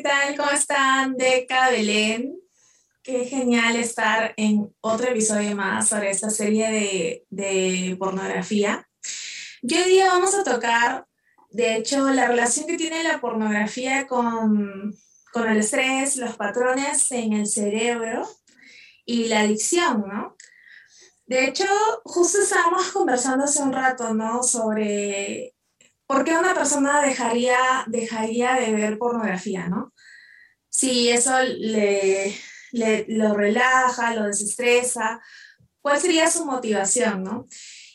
¿qué 0.00 0.08
tal? 0.08 0.34
¿Cómo 0.34 0.50
están? 0.50 1.14
Deca 1.14 1.68
Belén. 1.68 2.40
Qué 3.02 3.26
genial 3.26 3.76
estar 3.76 4.32
en 4.38 4.74
otro 4.80 5.08
episodio 5.08 5.54
más 5.54 5.90
sobre 5.90 6.08
esta 6.08 6.30
serie 6.30 6.70
de, 6.70 7.26
de 7.28 7.96
pornografía. 7.98 8.88
Y 9.60 9.74
hoy 9.74 9.90
día 9.90 10.06
vamos 10.06 10.34
a 10.34 10.42
tocar, 10.42 11.06
de 11.50 11.76
hecho, 11.76 12.08
la 12.12 12.28
relación 12.28 12.66
que 12.66 12.78
tiene 12.78 13.02
la 13.02 13.20
pornografía 13.20 14.06
con, 14.06 14.96
con 15.34 15.48
el 15.50 15.58
estrés, 15.58 16.16
los 16.16 16.34
patrones 16.34 17.12
en 17.12 17.34
el 17.34 17.46
cerebro 17.46 18.26
y 19.04 19.24
la 19.24 19.40
adicción, 19.40 20.06
¿no? 20.08 20.34
De 21.26 21.44
hecho, 21.44 21.66
justo 22.04 22.40
estábamos 22.40 22.90
conversando 22.90 23.44
hace 23.44 23.62
un 23.62 23.74
rato, 23.74 24.14
¿no? 24.14 24.42
Sobre 24.42 25.56
por 26.10 26.24
qué 26.24 26.36
una 26.36 26.54
persona 26.54 27.02
dejaría, 27.02 27.84
dejaría 27.86 28.54
de 28.54 28.72
ver 28.72 28.98
pornografía, 28.98 29.68
¿no? 29.68 29.94
Si 30.68 31.08
eso 31.08 31.40
le, 31.40 32.34
le, 32.72 33.04
lo 33.06 33.32
relaja, 33.34 34.16
lo 34.16 34.24
desestresa, 34.24 35.20
¿cuál 35.80 36.00
sería 36.00 36.28
su 36.28 36.46
motivación, 36.46 37.22
¿no? 37.22 37.46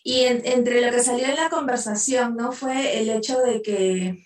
Y 0.01 0.23
entre 0.23 0.79
lo 0.79 0.91
que 0.91 1.03
salió 1.03 1.25
en 1.25 1.35
la 1.35 1.49
conversación, 1.49 2.37
¿no? 2.37 2.53
Fue 2.53 3.01
el 3.01 3.09
hecho 3.09 3.37
de 3.41 3.61
que 3.61 4.25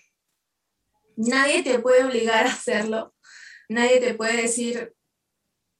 nadie 1.16 1.64
te 1.64 1.80
puede 1.80 2.04
obligar 2.04 2.46
a 2.46 2.52
hacerlo, 2.52 3.12
nadie 3.68 3.98
te 3.98 4.14
puede 4.14 4.42
decir, 4.42 4.94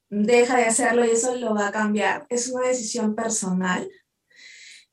deja 0.09 0.57
de 0.57 0.65
hacerlo 0.65 1.05
y 1.05 1.11
eso 1.11 1.37
lo 1.37 1.55
va 1.55 1.69
a 1.69 1.73
cambiar. 1.73 2.27
Es 2.29 2.49
una 2.49 2.67
decisión 2.67 3.15
personal. 3.15 3.89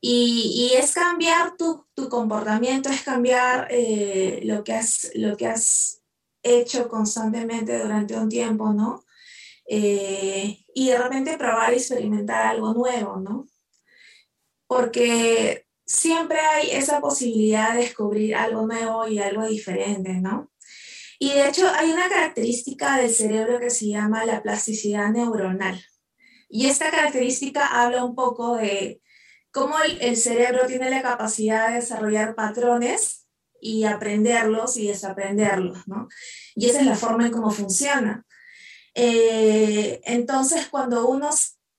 Y, 0.00 0.70
y 0.72 0.76
es 0.76 0.94
cambiar 0.94 1.56
tu, 1.56 1.86
tu, 1.94 2.08
comportamiento, 2.08 2.88
es 2.88 3.02
cambiar 3.02 3.66
eh, 3.70 4.40
lo, 4.44 4.62
que 4.62 4.74
has, 4.74 5.10
lo 5.14 5.36
que 5.36 5.46
has 5.46 6.02
hecho 6.42 6.88
constantemente 6.88 7.78
durante 7.78 8.16
un 8.16 8.28
tiempo, 8.28 8.72
¿no? 8.72 9.04
Eh, 9.68 10.64
y 10.72 10.88
de 10.88 10.98
repente 10.98 11.36
probar 11.36 11.72
y 11.72 11.76
experimentar 11.76 12.46
algo 12.46 12.72
nuevo, 12.74 13.16
¿no? 13.16 13.48
Porque 14.66 15.66
siempre 15.84 16.38
hay 16.38 16.70
esa 16.70 17.00
posibilidad 17.00 17.74
de 17.74 17.80
descubrir 17.80 18.36
algo 18.36 18.66
nuevo 18.66 19.08
y 19.08 19.18
algo 19.18 19.46
diferente, 19.46 20.14
¿no? 20.14 20.50
Y 21.18 21.30
de 21.30 21.48
hecho 21.48 21.68
hay 21.74 21.90
una 21.90 22.08
característica 22.08 22.96
del 22.96 23.10
cerebro 23.10 23.58
que 23.58 23.70
se 23.70 23.88
llama 23.88 24.24
la 24.24 24.42
plasticidad 24.42 25.10
neuronal. 25.10 25.84
Y 26.48 26.66
esta 26.66 26.90
característica 26.90 27.66
habla 27.66 28.04
un 28.04 28.14
poco 28.14 28.56
de 28.56 29.02
cómo 29.52 29.76
el, 29.80 30.16
cerebro 30.16 30.66
tiene 30.66 30.90
la 30.90 31.02
capacidad 31.02 31.68
de 31.68 31.76
desarrollar 31.76 32.34
patrones 32.34 33.26
y 33.60 33.84
aprenderlos 33.84 34.76
y 34.76 34.88
desaprenderlos, 34.88 35.86
¿no? 35.88 36.08
Y 36.54 36.68
esa 36.68 36.80
es 36.80 36.86
la 36.86 36.96
forma 36.96 37.26
en 37.26 37.32
cómo 37.32 37.50
funciona. 37.50 38.24
Eh, 38.94 40.00
entonces, 40.04 40.68
cuando 40.68 41.08
uno 41.08 41.30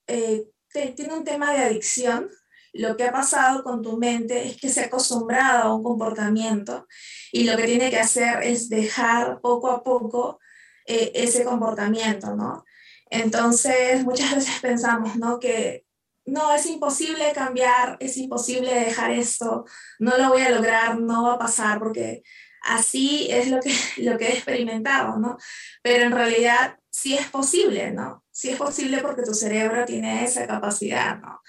eh, 0.06 0.46
tiene 0.72 1.14
un 1.14 1.24
tema 1.24 1.52
de 1.52 1.60
adicción, 1.60 2.28
lo 2.72 2.96
que 2.96 3.04
ha 3.04 3.12
pasado 3.12 3.64
con 3.64 3.82
tu 3.82 3.96
mente 3.96 4.46
es 4.46 4.56
que 4.56 4.68
se 4.68 4.82
ha 4.82 4.86
acostumbrado 4.86 5.64
a 5.64 5.74
un 5.74 5.82
comportamiento 5.82 6.86
y 7.32 7.44
lo 7.44 7.56
que 7.56 7.64
tiene 7.64 7.90
que 7.90 7.98
hacer 7.98 8.42
es 8.42 8.68
dejar 8.68 9.40
poco 9.40 9.70
a 9.70 9.82
poco 9.82 10.38
eh, 10.86 11.10
ese 11.14 11.44
comportamiento, 11.44 12.36
¿no? 12.36 12.64
Entonces, 13.10 14.04
muchas 14.04 14.34
veces 14.36 14.60
pensamos, 14.60 15.16
¿no? 15.16 15.40
Que 15.40 15.84
no, 16.24 16.52
es 16.54 16.66
imposible 16.66 17.32
cambiar, 17.34 17.96
es 18.00 18.16
imposible 18.16 18.72
dejar 18.74 19.10
esto, 19.10 19.64
no 19.98 20.16
lo 20.16 20.28
voy 20.28 20.42
a 20.42 20.50
lograr, 20.50 21.00
no 21.00 21.24
va 21.24 21.34
a 21.34 21.38
pasar, 21.38 21.78
porque 21.78 22.22
así 22.62 23.28
es 23.30 23.50
lo 23.50 23.60
que, 23.60 23.72
lo 23.98 24.18
que 24.18 24.26
he 24.26 24.32
experimentado, 24.34 25.18
¿no? 25.18 25.36
Pero 25.82 26.04
en 26.04 26.12
realidad 26.12 26.78
sí 26.90 27.14
es 27.14 27.28
posible, 27.28 27.92
¿no? 27.92 28.24
Sí 28.30 28.50
es 28.50 28.56
posible 28.56 28.98
porque 28.98 29.22
tu 29.22 29.34
cerebro 29.34 29.84
tiene 29.84 30.24
esa 30.24 30.46
capacidad, 30.46 31.20
¿no? 31.20 31.40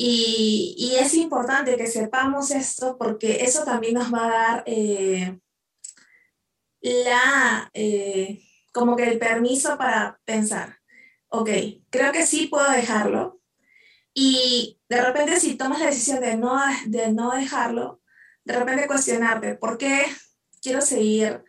Y, 0.00 0.76
y, 0.78 0.94
es 0.96 1.14
importante 1.14 1.76
que 1.76 1.88
sepamos 1.88 2.52
esto 2.52 2.96
porque 2.96 3.42
eso 3.42 3.64
también 3.64 3.94
nos 3.94 4.14
va 4.14 4.26
a 4.26 4.28
dar 4.28 4.62
eh, 4.64 5.40
la, 6.80 7.68
eh, 7.74 8.40
como 8.72 8.94
que 8.94 9.08
el 9.08 9.18
permiso 9.18 9.76
para 9.76 10.20
pensar, 10.24 10.78
ok, 11.28 11.50
creo 11.90 12.12
que 12.12 12.24
sí 12.24 12.46
puedo 12.46 12.70
dejarlo. 12.70 13.37
Y 14.20 14.80
de 14.88 15.00
repente 15.00 15.38
si 15.38 15.54
tomas 15.54 15.78
la 15.78 15.86
decisión 15.86 16.20
de 16.20 16.36
no, 16.36 16.60
de 16.86 17.12
no 17.12 17.30
dejarlo, 17.30 18.00
de 18.42 18.58
repente 18.58 18.88
cuestionarte, 18.88 19.54
¿por 19.54 19.78
qué 19.78 20.06
quiero 20.60 20.80
seguir 20.80 21.44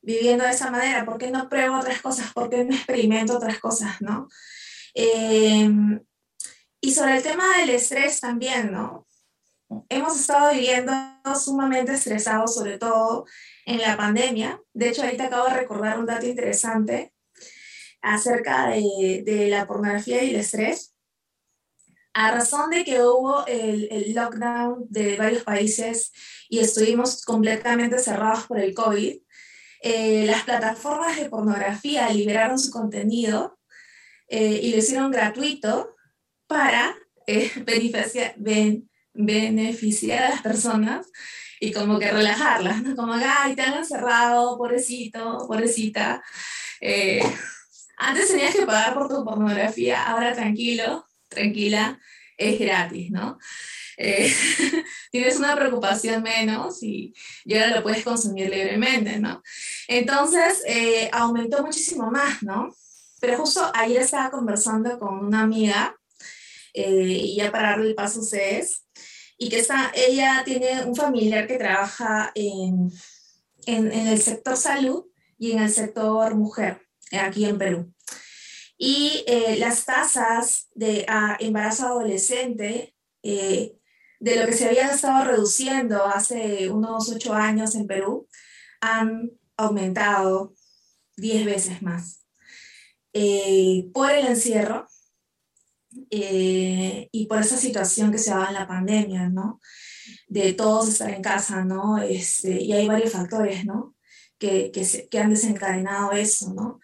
viviendo 0.00 0.44
de 0.44 0.52
esa 0.52 0.70
manera? 0.70 1.04
¿Por 1.04 1.18
qué 1.18 1.30
no 1.30 1.50
pruebo 1.50 1.78
otras 1.78 2.00
cosas? 2.00 2.32
¿Por 2.32 2.48
qué 2.48 2.64
no 2.64 2.74
experimento 2.74 3.36
otras 3.36 3.58
cosas? 3.58 4.00
¿no? 4.00 4.28
Eh, 4.94 5.68
y 6.80 6.94
sobre 6.94 7.18
el 7.18 7.22
tema 7.22 7.58
del 7.58 7.68
estrés 7.68 8.18
también, 8.18 8.72
¿no? 8.72 9.06
Hemos 9.90 10.18
estado 10.18 10.54
viviendo 10.54 10.94
sumamente 11.38 11.92
estresados, 11.92 12.54
sobre 12.54 12.78
todo 12.78 13.26
en 13.66 13.82
la 13.82 13.94
pandemia. 13.94 14.58
De 14.72 14.88
hecho, 14.88 15.02
ahorita 15.02 15.24
acabo 15.24 15.48
de 15.48 15.54
recordar 15.54 15.98
un 15.98 16.06
dato 16.06 16.24
interesante 16.24 17.12
acerca 18.00 18.68
de, 18.68 19.22
de 19.22 19.48
la 19.50 19.66
pornografía 19.66 20.24
y 20.24 20.30
el 20.30 20.36
estrés. 20.36 20.95
A 22.18 22.30
razón 22.30 22.70
de 22.70 22.82
que 22.82 23.02
hubo 23.02 23.46
el, 23.46 23.88
el, 23.90 24.14
lockdown 24.14 24.86
de 24.88 25.18
varios 25.18 25.42
países 25.42 26.12
y 26.48 26.60
estuvimos 26.60 27.22
completamente 27.22 27.98
cerrados 27.98 28.46
por 28.46 28.58
el 28.58 28.72
COVID, 28.72 29.18
eh, 29.82 30.24
las 30.24 30.44
plataformas 30.44 31.18
de 31.18 31.28
pornografía 31.28 32.08
liberaron 32.08 32.58
su 32.58 32.70
contenido 32.70 33.58
eh, 34.28 34.60
y 34.62 34.72
lo 34.72 34.78
hicieron 34.78 35.10
gratuito 35.10 35.94
para 36.46 36.96
eh, 37.26 37.52
beneficiar, 37.66 38.32
ben, 38.38 38.88
beneficiar 39.12 40.22
a 40.22 40.30
las 40.30 40.40
personas 40.40 41.06
y 41.60 41.70
como 41.70 41.98
que 41.98 42.10
relajarlas, 42.10 42.82
¿no? 42.82 42.96
Como, 42.96 43.12
ay, 43.12 43.54
te 43.54 43.60
han 43.60 43.74
encerrado, 43.74 44.56
pobrecito, 44.56 45.44
pobrecita. 45.46 46.22
Eh, 46.80 47.22
antes 47.98 48.30
tenías 48.30 48.54
que 48.54 48.64
pagar 48.64 48.94
por 48.94 49.06
tu 49.10 49.22
pornografía, 49.22 50.02
ahora 50.04 50.32
tranquilo, 50.32 51.05
tranquila, 51.28 51.98
es 52.36 52.58
gratis, 52.58 53.10
¿no? 53.10 53.38
Eh, 53.96 54.30
tienes 55.10 55.36
una 55.36 55.56
preocupación 55.56 56.22
menos 56.22 56.82
y, 56.82 57.14
y, 57.44 57.54
ahora 57.54 57.76
lo 57.76 57.82
puedes 57.82 58.04
consumir 58.04 58.50
libremente, 58.50 59.18
¿no? 59.18 59.42
Entonces, 59.88 60.62
eh, 60.66 61.08
aumentó 61.12 61.64
muchísimo 61.64 62.10
más, 62.10 62.42
¿no? 62.42 62.74
Pero 63.20 63.38
justo 63.38 63.70
ayer 63.74 64.02
estaba 64.02 64.30
conversando 64.30 64.98
con 64.98 65.24
una 65.24 65.42
amiga 65.42 65.96
eh, 66.74 67.20
y 67.22 67.36
ya 67.36 67.50
para 67.50 67.70
darle 67.70 67.88
el 67.88 67.94
paso 67.94 68.20
es 68.32 68.82
y 69.38 69.48
que 69.48 69.58
está, 69.58 69.92
ella 69.94 70.42
tiene 70.44 70.84
un 70.84 70.94
familiar 70.94 71.46
que 71.46 71.58
trabaja 71.58 72.32
en, 72.34 72.90
en, 73.66 73.92
en, 73.92 74.06
el 74.08 74.20
sector 74.20 74.56
salud 74.56 75.04
y 75.38 75.52
en 75.52 75.60
el 75.60 75.70
sector 75.70 76.34
mujer, 76.34 76.82
aquí 77.12 77.44
en 77.44 77.58
Perú. 77.58 77.95
Y 78.78 79.24
eh, 79.26 79.56
las 79.58 79.84
tasas 79.84 80.68
de 80.74 81.06
ah, 81.08 81.36
embarazo 81.40 81.86
adolescente, 81.86 82.94
eh, 83.22 83.76
de 84.20 84.36
lo 84.36 84.46
que 84.46 84.52
se 84.52 84.66
habían 84.66 84.90
estado 84.90 85.24
reduciendo 85.24 86.04
hace 86.04 86.70
unos 86.70 87.10
ocho 87.10 87.32
años 87.34 87.74
en 87.74 87.86
Perú, 87.86 88.28
han 88.80 89.30
aumentado 89.56 90.54
diez 91.16 91.44
veces 91.44 91.82
más. 91.82 92.24
Eh, 93.12 93.88
por 93.94 94.10
el 94.10 94.26
encierro, 94.26 94.86
eh, 96.10 97.08
y 97.10 97.26
por 97.26 97.40
esa 97.40 97.56
situación 97.56 98.12
que 98.12 98.18
se 98.18 98.30
daba 98.30 98.48
en 98.48 98.54
la 98.54 98.68
pandemia, 98.68 99.28
¿no? 99.30 99.60
De 100.28 100.52
todos 100.52 100.88
estar 100.88 101.10
en 101.10 101.22
casa, 101.22 101.64
¿no? 101.64 101.98
Este, 101.98 102.60
y 102.62 102.72
hay 102.72 102.86
varios 102.86 103.12
factores, 103.12 103.64
¿no? 103.64 103.96
Que, 104.38 104.70
que, 104.70 104.84
se, 104.84 105.08
que 105.08 105.18
han 105.18 105.30
desencadenado 105.30 106.12
eso, 106.12 106.52
¿no? 106.52 106.80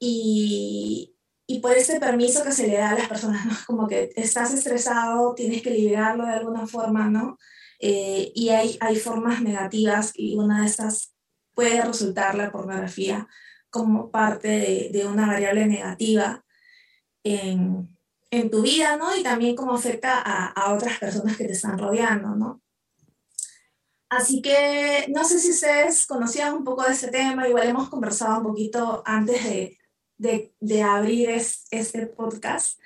Y, 0.00 1.14
y 1.46 1.60
por 1.60 1.72
ese 1.72 2.00
permiso 2.00 2.42
que 2.42 2.52
se 2.52 2.66
le 2.66 2.78
da 2.78 2.90
a 2.90 2.94
las 2.94 3.08
personas, 3.08 3.44
¿no? 3.44 3.52
Como 3.66 3.86
que 3.88 4.12
estás 4.16 4.54
estresado, 4.54 5.34
tienes 5.34 5.62
que 5.62 5.70
liberarlo 5.70 6.24
de 6.24 6.32
alguna 6.32 6.66
forma, 6.66 7.08
¿no? 7.10 7.38
Eh, 7.80 8.30
y 8.34 8.50
hay, 8.50 8.78
hay 8.80 8.96
formas 8.96 9.42
negativas 9.42 10.12
y 10.14 10.36
una 10.36 10.60
de 10.60 10.66
estas 10.66 11.12
puede 11.54 11.82
resultar 11.82 12.36
la 12.36 12.52
pornografía 12.52 13.26
como 13.68 14.12
parte 14.12 14.46
de, 14.46 14.90
de 14.92 15.06
una 15.06 15.26
variable 15.26 15.66
negativa 15.66 16.44
en, 17.24 17.98
en 18.30 18.50
tu 18.50 18.62
vida, 18.62 18.96
¿no? 18.96 19.16
Y 19.16 19.24
también 19.24 19.56
cómo 19.56 19.74
afecta 19.74 20.22
a, 20.24 20.46
a, 20.46 20.72
otras 20.72 20.98
personas 20.98 21.36
que 21.36 21.46
te 21.46 21.52
están 21.52 21.78
rodeando, 21.78 22.36
¿no? 22.36 22.62
Así 24.08 24.40
que 24.40 25.06
no 25.08 25.24
sé 25.24 25.40
si 25.40 25.50
ustedes 25.50 26.06
conocían 26.06 26.54
un 26.54 26.62
poco 26.62 26.84
de 26.84 26.92
este 26.92 27.08
tema, 27.08 27.48
igual 27.48 27.66
hemos 27.66 27.88
conversado 27.88 28.38
un 28.38 28.44
poquito 28.44 29.02
antes 29.04 29.42
de, 29.42 29.79
de, 30.20 30.52
de 30.60 30.82
abrir 30.82 31.30
es, 31.30 31.66
este 31.70 32.06
podcast. 32.06 32.78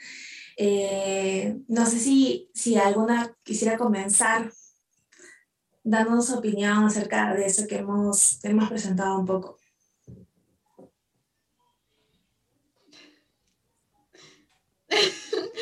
Eh, 0.56 1.58
no 1.66 1.84
sé 1.84 1.98
si, 1.98 2.48
si 2.54 2.76
alguna 2.76 3.36
quisiera 3.42 3.76
comenzar 3.76 4.52
dándonos 5.82 6.30
opinión 6.30 6.84
acerca 6.84 7.34
de 7.34 7.46
eso 7.46 7.66
que 7.66 7.78
hemos, 7.78 8.42
hemos 8.44 8.68
presentado 8.68 9.18
un 9.18 9.26
poco. 9.26 9.58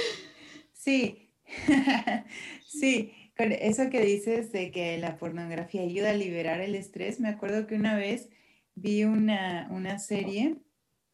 Sí, 0.75 1.31
sí, 2.67 3.13
con 3.37 3.53
eso 3.53 3.89
que 3.89 4.05
dices 4.05 4.51
de 4.51 4.73
que 4.73 4.99
la 4.99 5.17
pornografía 5.17 5.83
ayuda 5.83 6.11
a 6.11 6.15
liberar 6.15 6.61
el 6.61 6.75
estrés, 6.75 7.21
me 7.21 7.29
acuerdo 7.29 7.69
que 7.69 7.77
una 7.77 7.95
vez 7.95 8.29
vi 8.75 9.05
una, 9.05 9.69
una 9.71 10.01
serie, 10.01 10.57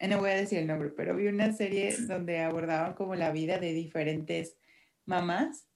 no 0.08 0.18
voy 0.18 0.30
a 0.30 0.36
decir 0.36 0.58
el 0.58 0.66
nombre, 0.66 0.90
pero 0.90 1.16
vi 1.16 1.26
una 1.26 1.52
serie 1.52 1.96
donde 2.06 2.40
abordaban 2.40 2.94
como 2.94 3.14
la 3.14 3.32
vida 3.32 3.58
de 3.58 3.72
diferentes 3.72 4.56
mamás 5.04 5.66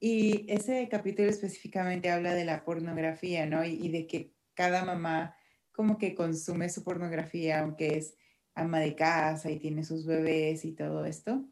y 0.00 0.46
ese 0.48 0.88
capítulo 0.88 1.28
específicamente 1.28 2.10
habla 2.10 2.34
de 2.34 2.44
la 2.44 2.64
pornografía, 2.64 3.46
¿no? 3.46 3.64
Y, 3.64 3.88
de 3.88 4.06
que 4.06 4.32
cada 4.54 4.84
mamá 4.84 5.36
como 5.70 5.96
que 5.98 6.14
consume 6.14 6.68
su 6.68 6.82
pornografía, 6.82 7.60
aunque 7.60 7.98
es 7.98 8.16
ama 8.54 8.80
de 8.80 8.94
casa 8.96 9.50
y 9.50 9.58
tiene 9.58 9.84
sus 9.84 10.06
bebés 10.06 10.64
y 10.64 10.72
todo 10.72 11.04
esto 11.04 11.46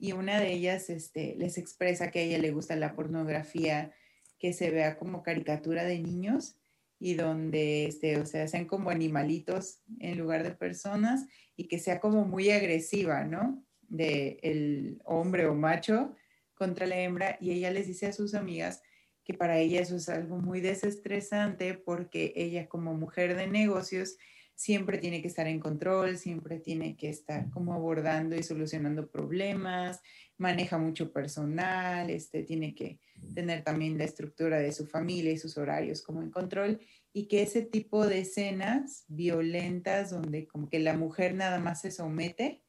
y 0.00 0.12
una 0.12 0.40
de 0.40 0.52
ellas 0.52 0.90
este, 0.90 1.34
les 1.36 1.58
expresa 1.58 2.10
que 2.10 2.20
a 2.20 2.22
ella 2.22 2.38
le 2.38 2.52
gusta 2.52 2.76
la 2.76 2.94
pornografía 2.94 3.92
que 4.38 4.52
se 4.52 4.70
vea 4.70 4.98
como 4.98 5.22
caricatura 5.22 5.84
de 5.84 5.98
niños 5.98 6.56
y 7.00 7.14
donde, 7.14 7.86
este, 7.86 8.18
o 8.18 8.26
sea, 8.26 8.48
sean 8.48 8.66
como 8.66 8.90
animalitos 8.90 9.82
en 10.00 10.18
lugar 10.18 10.42
de 10.42 10.50
personas 10.50 11.26
y 11.56 11.68
que 11.68 11.78
sea 11.78 12.00
como 12.00 12.24
muy 12.24 12.50
agresiva, 12.50 13.24
¿no? 13.24 13.64
De 13.82 14.38
el 14.42 15.00
hombre 15.04 15.46
o 15.46 15.54
macho 15.54 16.14
contra 16.54 16.86
la 16.86 16.98
hembra 16.98 17.38
y 17.40 17.52
ella 17.52 17.70
les 17.70 17.86
dice 17.86 18.06
a 18.06 18.12
sus 18.12 18.34
amigas 18.34 18.82
que 19.24 19.34
para 19.34 19.58
ella 19.58 19.80
eso 19.80 19.96
es 19.96 20.08
algo 20.08 20.38
muy 20.38 20.60
desestresante 20.60 21.74
porque 21.74 22.32
ella 22.34 22.68
como 22.68 22.94
mujer 22.94 23.36
de 23.36 23.46
negocios 23.46 24.16
siempre 24.58 24.98
tiene 24.98 25.22
que 25.22 25.28
estar 25.28 25.46
en 25.46 25.60
control, 25.60 26.18
siempre 26.18 26.58
tiene 26.58 26.96
que 26.96 27.08
estar 27.08 27.48
como 27.50 27.74
abordando 27.74 28.34
y 28.34 28.42
solucionando 28.42 29.08
problemas, 29.08 30.00
maneja 30.36 30.78
mucho 30.78 31.12
personal, 31.12 32.10
este, 32.10 32.42
tiene 32.42 32.74
que 32.74 32.98
tener 33.36 33.62
también 33.62 33.96
la 33.96 34.02
estructura 34.02 34.58
de 34.58 34.72
su 34.72 34.84
familia 34.84 35.30
y 35.30 35.38
sus 35.38 35.56
horarios 35.58 36.02
como 36.02 36.22
en 36.22 36.32
control 36.32 36.80
y 37.12 37.28
que 37.28 37.42
ese 37.42 37.62
tipo 37.62 38.04
de 38.08 38.18
escenas 38.18 39.04
violentas 39.06 40.10
donde 40.10 40.48
como 40.48 40.68
que 40.68 40.80
la 40.80 40.96
mujer 40.96 41.36
nada 41.36 41.60
más 41.60 41.82
se 41.82 41.92
somete 41.92 42.64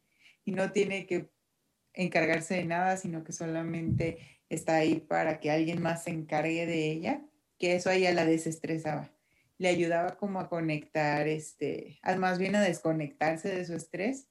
y 0.45 0.51
no 0.51 0.71
tiene 0.71 1.07
que 1.07 1.31
encargarse 1.93 2.53
de 2.53 2.65
nada, 2.65 2.97
sino 2.97 3.23
que 3.23 3.33
solamente 3.33 4.19
está 4.47 4.75
ahí 4.75 4.99
para 4.99 5.39
que 5.39 5.49
alguien 5.49 5.81
más 5.81 6.03
se 6.03 6.11
encargue 6.11 6.67
de 6.67 6.91
ella, 6.91 7.25
que 7.57 7.73
eso 7.73 7.89
a 7.89 7.95
ella 7.95 8.13
la 8.13 8.25
desestresaba 8.25 9.11
le 9.59 9.67
ayudaba 9.67 10.17
como 10.17 10.39
a 10.39 10.49
conectar, 10.49 11.27
este, 11.27 11.99
más 12.17 12.39
bien 12.39 12.55
a 12.55 12.61
desconectarse 12.61 13.49
de 13.49 13.65
su 13.65 13.75
estrés 13.75 14.27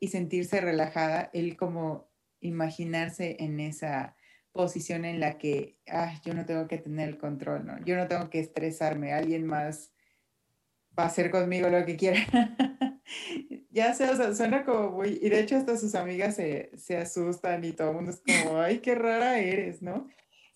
y 0.00 0.08
sentirse 0.08 0.60
relajada, 0.62 1.30
él 1.34 1.56
como 1.58 2.10
imaginarse 2.40 3.36
en 3.40 3.60
esa 3.60 4.16
posición 4.52 5.04
en 5.04 5.20
la 5.20 5.36
que, 5.36 5.78
ah, 5.88 6.18
yo 6.24 6.32
no 6.32 6.46
tengo 6.46 6.66
que 6.66 6.78
tener 6.78 7.10
el 7.10 7.18
control, 7.18 7.66
¿no? 7.66 7.84
Yo 7.84 7.96
no 7.96 8.08
tengo 8.08 8.30
que 8.30 8.40
estresarme, 8.40 9.12
alguien 9.12 9.46
más 9.46 9.92
va 10.98 11.04
a 11.04 11.06
hacer 11.08 11.30
conmigo 11.30 11.68
lo 11.68 11.84
que 11.84 11.96
quiera. 11.96 12.20
ya 13.70 13.92
sé, 13.92 14.08
o 14.08 14.16
sea, 14.16 14.34
suena 14.34 14.64
como 14.64 14.90
muy, 14.90 15.18
y 15.22 15.28
de 15.28 15.40
hecho 15.40 15.56
hasta 15.56 15.76
sus 15.76 15.94
amigas 15.94 16.36
se, 16.36 16.70
se 16.78 16.96
asustan 16.96 17.62
y 17.62 17.72
todo 17.72 17.90
el 17.90 17.96
mundo 17.96 18.10
es 18.12 18.22
como, 18.22 18.58
ay, 18.58 18.78
qué 18.78 18.94
rara 18.94 19.38
eres, 19.38 19.82
¿no? 19.82 20.08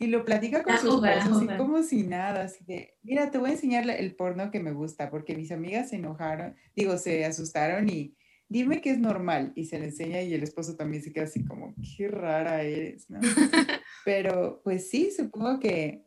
Y 0.04 0.08
lo 0.08 0.22
platica 0.22 0.62
con 0.62 0.76
sus 0.76 1.02
así 1.02 1.46
como 1.56 1.82
si 1.82 2.02
nada, 2.02 2.42
así 2.42 2.62
de, 2.66 2.94
mira, 3.02 3.30
te 3.30 3.38
voy 3.38 3.48
a 3.48 3.52
enseñar 3.54 3.88
el 3.88 4.14
porno 4.14 4.50
que 4.50 4.60
me 4.60 4.72
gusta, 4.72 5.10
porque 5.10 5.34
mis 5.34 5.50
amigas 5.50 5.88
se 5.88 5.96
enojaron, 5.96 6.54
digo, 6.76 6.98
se 6.98 7.24
asustaron 7.24 7.88
y 7.88 8.14
dime 8.46 8.82
que 8.82 8.90
es 8.90 8.98
normal. 8.98 9.54
Y 9.56 9.64
se 9.64 9.78
le 9.78 9.86
enseña 9.86 10.20
y 10.20 10.34
el 10.34 10.42
esposo 10.42 10.76
también 10.76 11.02
se 11.02 11.10
queda 11.10 11.24
así 11.24 11.42
como, 11.42 11.74
qué 11.96 12.08
rara 12.08 12.62
eres, 12.62 13.08
¿no? 13.08 13.18
Pero 14.04 14.60
pues 14.62 14.90
sí, 14.90 15.10
supongo 15.10 15.58
que, 15.58 16.04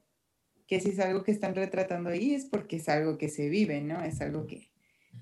que 0.67 0.79
si 0.79 0.89
es 0.89 0.99
algo 0.99 1.23
que 1.23 1.31
están 1.31 1.55
retratando 1.55 2.11
ahí 2.11 2.35
es 2.35 2.45
porque 2.45 2.75
es 2.75 2.87
algo 2.89 3.17
que 3.17 3.29
se 3.29 3.49
vive, 3.49 3.81
¿no? 3.81 4.03
Es 4.03 4.21
algo 4.21 4.45
que, 4.45 4.71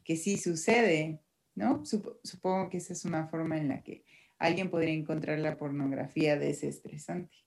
que 0.04 0.18
sí 0.18 0.36
sucede, 0.36 1.22
¿no? 1.56 1.86
supongo 1.86 2.70
que 2.70 2.80
esa 2.80 2.92
es 2.92 3.06
una 3.06 3.30
forma 3.30 3.58
en 3.58 3.70
la 3.70 3.84
que 3.84 4.04
alguien 4.38 4.70
podría 4.70 4.94
encontrar 4.94 5.40
la 5.40 5.56
pornografía 5.56 6.38
desestresante. 6.38 7.45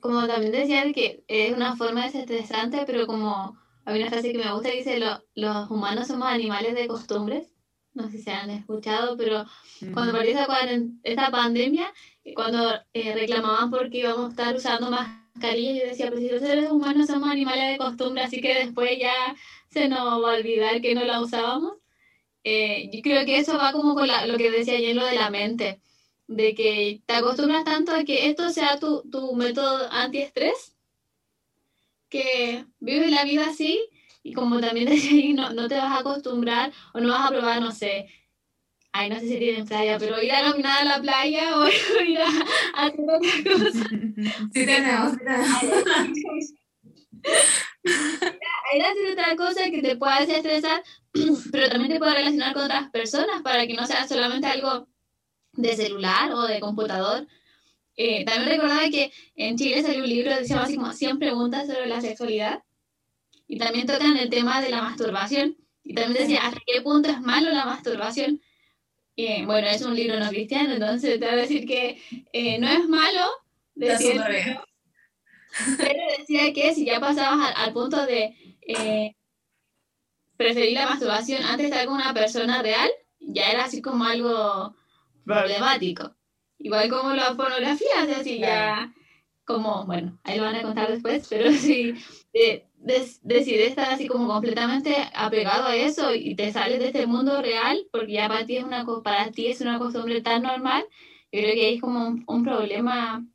Como, 0.00 0.26
también 0.26 0.52
decía 0.52 0.92
que 0.92 1.24
es 1.28 1.52
una 1.52 1.76
forma 1.76 2.04
desestresante, 2.04 2.84
pero 2.86 3.06
como 3.06 3.58
hay 3.84 4.00
una 4.00 4.10
frase 4.10 4.32
que 4.32 4.38
me 4.38 4.52
gusta, 4.52 4.70
dice, 4.70 5.00
los 5.34 5.70
humanos 5.70 6.08
somos 6.08 6.28
animales 6.28 6.74
de 6.74 6.86
costumbres. 6.86 7.48
No 7.94 8.04
sé 8.04 8.12
si 8.12 8.22
se 8.22 8.30
han 8.30 8.48
escuchado, 8.48 9.18
pero 9.18 9.44
cuando 9.92 10.12
partió 10.12 10.32
esta, 11.02 11.30
pandemia, 11.30 11.92
cuando 12.34 12.72
eh, 12.94 13.14
reclamaban 13.14 13.70
porque 13.70 13.98
íbamos 13.98 14.26
a 14.26 14.30
estar 14.30 14.56
usando 14.56 14.90
mascarillas, 14.90 15.82
yo 15.82 15.88
decía, 15.90 16.08
pues 16.08 16.20
si 16.20 16.30
los 16.30 16.40
seres 16.40 16.70
humanos 16.70 17.08
somos 17.08 17.28
animales 17.28 17.72
de 17.72 17.76
costumbre, 17.76 18.22
así 18.22 18.40
que 18.40 18.54
después 18.54 18.98
ya 18.98 19.12
se 19.68 19.88
nos 19.90 20.22
va 20.24 20.32
a 20.32 20.36
olvidar 20.38 20.80
que 20.80 20.94
no 20.94 21.04
la 21.04 21.20
usábamos. 21.20 21.74
Eh, 22.44 22.88
yo 22.92 23.02
creo 23.02 23.26
que 23.26 23.38
eso 23.38 23.58
va 23.58 23.72
como 23.72 23.94
con 23.94 24.08
lo 24.08 24.38
que 24.38 24.50
decía 24.50 24.74
ayer, 24.74 24.96
lo 24.96 25.04
de 25.04 25.14
la 25.14 25.28
mente 25.30 25.82
de 26.26 26.54
que 26.54 27.02
te 27.06 27.14
acostumbras 27.14 27.64
tanto 27.64 27.92
a 27.92 28.04
que 28.04 28.28
esto 28.28 28.50
sea 28.50 28.78
tu, 28.78 29.02
tu 29.10 29.34
método 29.34 29.90
antiestrés, 29.90 30.76
que 32.08 32.66
vives 32.78 33.10
la 33.10 33.24
vida 33.24 33.46
así 33.48 33.88
y 34.22 34.34
como 34.34 34.60
también 34.60 34.88
decía, 34.90 35.34
no, 35.34 35.50
no 35.50 35.68
te 35.68 35.76
vas 35.76 35.92
a 35.92 35.98
acostumbrar 35.98 36.72
o 36.92 37.00
no 37.00 37.08
vas 37.08 37.26
a 37.26 37.30
probar, 37.30 37.60
no 37.60 37.72
sé, 37.72 38.08
ay, 38.92 39.08
no 39.08 39.18
sé 39.18 39.28
si 39.28 39.38
tienen 39.38 39.66
playa, 39.66 39.98
pero 39.98 40.22
ir 40.22 40.32
a 40.32 40.42
caminar 40.42 40.82
a 40.82 40.84
la 40.84 41.00
playa 41.00 41.58
o 41.58 41.66
ir 42.04 42.20
a, 42.20 42.28
hacer 42.74 43.00
otra 43.00 43.30
cosa. 43.44 43.88
Sí 44.52 44.66
tenemos, 44.66 45.12
Ir 48.74 48.82
a 48.82 48.90
hacer 48.90 49.12
otra 49.12 49.36
cosa 49.36 49.70
que 49.70 49.82
te 49.82 49.96
pueda 49.96 50.20
desestresar, 50.20 50.82
pero 51.52 51.68
también 51.70 51.92
te 51.92 51.98
pueda 51.98 52.14
relacionar 52.14 52.52
con 52.52 52.64
otras 52.64 52.90
personas 52.90 53.42
para 53.42 53.66
que 53.66 53.74
no 53.74 53.86
sea 53.86 54.06
solamente 54.06 54.46
algo 54.46 54.88
de 55.52 55.76
celular 55.76 56.32
o 56.32 56.42
de 56.42 56.60
computador. 56.60 57.26
Eh, 57.96 58.24
también 58.24 58.48
recordaba 58.48 58.88
que 58.88 59.12
en 59.36 59.56
Chile 59.56 59.82
salió 59.82 60.02
un 60.02 60.08
libro 60.08 60.30
que 60.36 60.44
se 60.44 60.54
llama 60.54 60.62
así 60.62 60.76
como 60.76 60.92
100 60.92 61.18
preguntas 61.18 61.66
sobre 61.66 61.86
la 61.86 62.00
sexualidad 62.00 62.62
y 63.46 63.58
también 63.58 63.86
tocan 63.86 64.16
el 64.16 64.30
tema 64.30 64.62
de 64.62 64.70
la 64.70 64.80
masturbación 64.80 65.56
y 65.84 65.94
también 65.94 66.26
decía 66.26 66.46
hasta 66.46 66.60
qué 66.66 66.80
punto 66.80 67.10
es 67.10 67.20
malo 67.20 67.50
la 67.50 67.66
masturbación. 67.66 68.40
Eh, 69.16 69.44
bueno, 69.44 69.68
es 69.68 69.82
un 69.82 69.94
libro 69.94 70.18
no 70.18 70.30
cristiano, 70.30 70.72
entonces 70.72 71.20
te 71.20 71.26
voy 71.26 71.34
a 71.34 71.42
decir 71.42 71.66
que 71.66 72.00
eh, 72.32 72.58
no 72.58 72.68
es 72.68 72.88
malo 72.88 73.26
decir, 73.74 74.18
pero 75.76 76.00
decía 76.18 76.52
que 76.54 76.74
si 76.74 76.86
ya 76.86 76.98
pasabas 76.98 77.52
al, 77.56 77.74
punto 77.74 78.06
de 78.06 78.34
preferir 80.38 80.72
la 80.72 80.88
masturbación 80.88 81.42
antes 81.42 81.58
de 81.58 81.64
estar 81.66 81.84
con 81.84 81.96
una 81.96 82.14
persona 82.14 82.62
real, 82.62 82.90
ya 83.20 83.50
era 83.50 83.64
así 83.64 83.82
como 83.82 84.04
algo 84.04 84.74
problemático. 85.24 86.14
Igual 86.58 86.88
como 86.90 87.12
la 87.12 87.34
pornografía, 87.34 88.04
o 88.04 88.06
sea, 88.06 88.22
ya, 88.22 88.92
como, 89.44 89.84
bueno, 89.86 90.18
ahí 90.22 90.38
lo 90.38 90.44
van 90.44 90.54
a 90.54 90.62
contar 90.62 90.90
después, 90.90 91.26
pero 91.30 91.52
si 91.52 91.94
eh, 92.32 92.66
decides 92.76 93.70
estar 93.70 93.92
así 93.92 94.06
como 94.06 94.28
completamente 94.28 94.96
apegado 95.14 95.66
a 95.66 95.76
eso 95.76 96.14
y 96.14 96.34
te 96.34 96.52
sales 96.52 96.78
de 96.78 96.86
este 96.86 97.06
mundo 97.06 97.40
real, 97.42 97.86
porque 97.92 98.12
ya 98.12 98.28
para 98.28 98.46
ti 98.46 98.56
es 98.56 98.64
una, 98.64 98.84
para 99.02 99.30
ti 99.30 99.48
es 99.48 99.60
una 99.60 99.78
costumbre 99.78 100.20
tan 100.20 100.42
normal, 100.42 100.84
yo 101.32 101.40
creo 101.40 101.54
que 101.54 101.66
hay 101.66 101.78
como 101.78 102.22
un, 102.26 102.44
problema, 102.44 103.26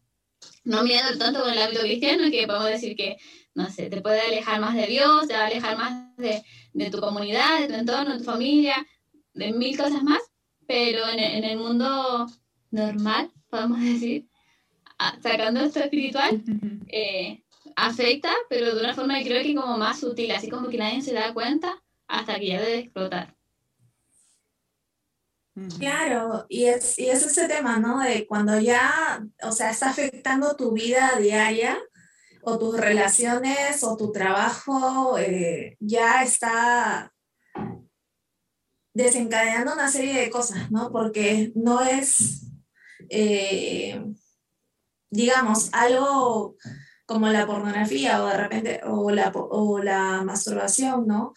no 0.63 0.83
miedo 0.83 1.17
tanto 1.17 1.41
con 1.41 1.51
el 1.51 1.61
hábito 1.61 1.81
cristiano, 1.81 2.29
que 2.29 2.45
podemos 2.45 2.67
decir 2.67 2.95
que, 2.95 3.17
no 3.55 3.69
sé, 3.69 3.89
te 3.89 4.01
puede 4.01 4.21
alejar 4.21 4.61
más 4.61 4.75
de 4.75 4.85
Dios, 4.85 5.27
te 5.27 5.33
va 5.33 5.43
a 5.43 5.47
alejar 5.47 5.77
más 5.77 6.15
de, 6.17 6.43
de 6.73 6.91
tu 6.91 6.99
comunidad, 6.99 7.59
de 7.59 7.67
tu 7.67 7.73
entorno, 7.73 8.13
de 8.13 8.19
tu 8.19 8.23
familia, 8.23 8.85
de 9.33 9.51
mil 9.51 9.75
cosas 9.75 10.03
más, 10.03 10.21
pero 10.67 11.07
en, 11.07 11.43
el 11.43 11.57
mundo 11.57 12.27
normal, 12.71 13.31
podemos 13.49 13.79
decir, 13.81 14.27
sacando 15.21 15.61
esto 15.61 15.79
espiritual, 15.79 16.43
eh, 16.87 17.43
afecta, 17.75 18.31
pero 18.49 18.75
de 18.75 18.81
una 18.81 18.93
forma 18.93 19.17
que 19.19 19.25
creo 19.25 19.43
que 19.43 19.55
como 19.55 19.77
más 19.77 19.99
sutil, 19.99 20.31
así 20.31 20.49
como 20.49 20.69
que 20.69 20.77
nadie 20.77 21.01
se 21.01 21.13
da 21.13 21.33
cuenta 21.33 21.81
hasta 22.07 22.39
que 22.39 22.47
ya 22.47 22.61
debe 22.61 22.79
explotar. 22.79 23.35
Claro, 25.79 26.45
y 26.49 26.65
es, 26.65 26.99
y 26.99 27.09
es 27.09 27.25
ese 27.25 27.47
tema, 27.47 27.79
¿no? 27.79 27.99
De 28.03 28.27
cuando 28.27 28.59
ya, 28.59 29.25
o 29.41 29.51
sea, 29.51 29.71
está 29.71 29.89
afectando 29.89 30.55
tu 30.55 30.71
vida 30.73 31.17
diaria 31.19 31.79
o 32.43 32.59
tus 32.59 32.79
relaciones 32.79 33.83
o 33.83 33.97
tu 33.97 34.11
trabajo, 34.11 35.17
eh, 35.17 35.75
ya 35.79 36.21
está 36.21 37.11
desencadenando 38.97 39.73
una 39.73 39.89
serie 39.89 40.19
de 40.19 40.29
cosas, 40.31 40.71
¿no? 40.71 40.91
Porque 40.91 41.51
no 41.53 41.81
es, 41.81 42.47
eh, 43.09 44.03
digamos, 45.11 45.69
algo 45.71 46.55
como 47.05 47.27
la 47.29 47.45
pornografía 47.45 48.23
o 48.23 48.27
de 48.27 48.37
repente, 48.37 48.81
o 48.85 49.11
la, 49.11 49.29
o 49.29 49.77
la 49.77 50.23
masturbación, 50.23 51.05
¿no? 51.05 51.35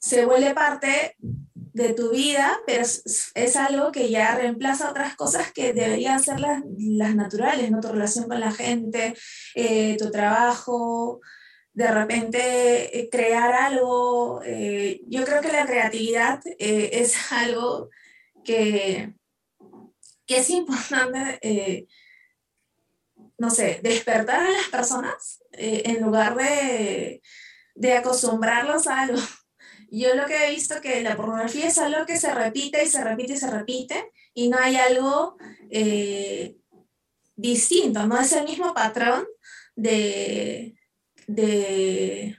Se 0.00 0.26
vuelve 0.26 0.52
parte 0.52 1.14
de 1.20 1.94
tu 1.94 2.10
vida, 2.10 2.58
pero 2.66 2.82
es, 2.82 3.56
algo 3.56 3.92
que 3.92 4.10
ya 4.10 4.34
reemplaza 4.34 4.90
otras 4.90 5.14
cosas 5.14 5.52
que 5.52 5.72
deberían 5.72 6.20
ser 6.20 6.40
las, 6.40 6.64
las 6.76 7.14
naturales, 7.14 7.70
¿no? 7.70 7.80
Tu 7.80 7.88
relación 7.88 8.26
con 8.26 8.40
la 8.40 8.50
gente, 8.50 9.14
eh, 9.54 9.96
tu 9.98 10.10
trabajo, 10.10 11.20
de 11.80 11.90
repente 11.90 12.98
eh, 12.98 13.08
crear 13.10 13.52
algo. 13.52 14.42
Eh, 14.44 15.00
yo 15.08 15.24
creo 15.24 15.40
que 15.40 15.52
la 15.52 15.66
creatividad 15.66 16.40
es 16.58 17.32
algo 17.32 17.90
que, 18.44 19.14
que 20.26 20.38
es 20.38 20.50
importante, 20.50 21.88
no 23.38 23.50
sé, 23.50 23.80
despertar 23.82 24.46
a 24.46 24.50
las 24.50 24.68
personas 24.68 25.42
en 25.52 26.02
lugar 26.02 26.36
de, 26.36 27.22
de 27.74 27.92
acostumbrarlos 27.94 28.86
a 28.86 29.02
algo 29.02 29.20
yo 29.90 30.14
lo 30.14 30.24
que 30.26 30.46
he 30.46 30.50
visto 30.50 30.80
que 30.80 31.02
la 31.02 31.16
pornografía 31.16 31.66
es 31.66 31.78
algo 31.78 32.06
que 32.06 32.16
se 32.16 32.32
repite 32.32 32.84
y 32.84 32.86
se 32.86 33.02
repite 33.02 33.32
y 33.32 33.36
se 33.36 33.50
repite 33.50 34.12
y 34.34 34.48
no 34.48 34.56
hay 34.58 34.76
algo 34.76 35.36
eh, 35.68 36.56
distinto, 37.34 38.06
no 38.06 38.18
es 38.18 38.32
el 38.32 38.44
mismo 38.44 38.72
patrón 38.72 39.26
de, 39.74 40.76
de, 41.34 42.36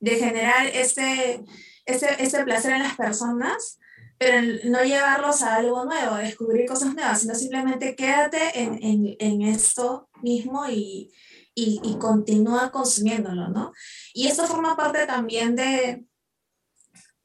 generar 0.00 0.66
este, 0.66 1.44
este, 1.84 2.22
este, 2.22 2.44
placer 2.44 2.72
en 2.72 2.82
las 2.82 2.96
personas, 2.96 3.78
pero 4.18 4.40
no 4.64 4.82
llevarlos 4.82 5.42
a 5.42 5.56
algo 5.56 5.84
nuevo, 5.84 6.14
a 6.14 6.20
descubrir 6.20 6.66
cosas 6.66 6.94
nuevas, 6.94 7.20
sino 7.20 7.34
simplemente 7.34 7.94
quédate 7.94 8.60
en, 8.60 8.82
en, 8.82 9.16
en 9.18 9.42
esto 9.42 10.08
mismo 10.22 10.68
y, 10.68 11.12
y, 11.54 11.80
y, 11.82 11.98
continúa 11.98 12.70
consumiéndolo, 12.70 13.48
¿no? 13.48 13.72
Y 14.14 14.26
esto 14.26 14.46
forma 14.46 14.76
parte 14.76 15.06
también 15.06 15.56
de, 15.56 16.04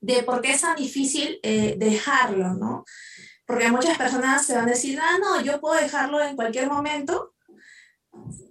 de 0.03 0.21
por 0.23 0.41
qué 0.41 0.51
es 0.51 0.61
tan 0.61 0.75
difícil 0.75 1.39
eh, 1.43 1.75
dejarlo, 1.77 2.53
¿no? 2.55 2.83
Porque 3.45 3.71
muchas 3.71 3.97
personas 3.97 4.45
se 4.45 4.55
van 4.55 4.67
a 4.67 4.71
decir, 4.71 4.99
ah, 5.01 5.17
no, 5.19 5.41
yo 5.41 5.61
puedo 5.61 5.79
dejarlo 5.79 6.21
en 6.21 6.35
cualquier 6.35 6.69
momento. 6.69 7.32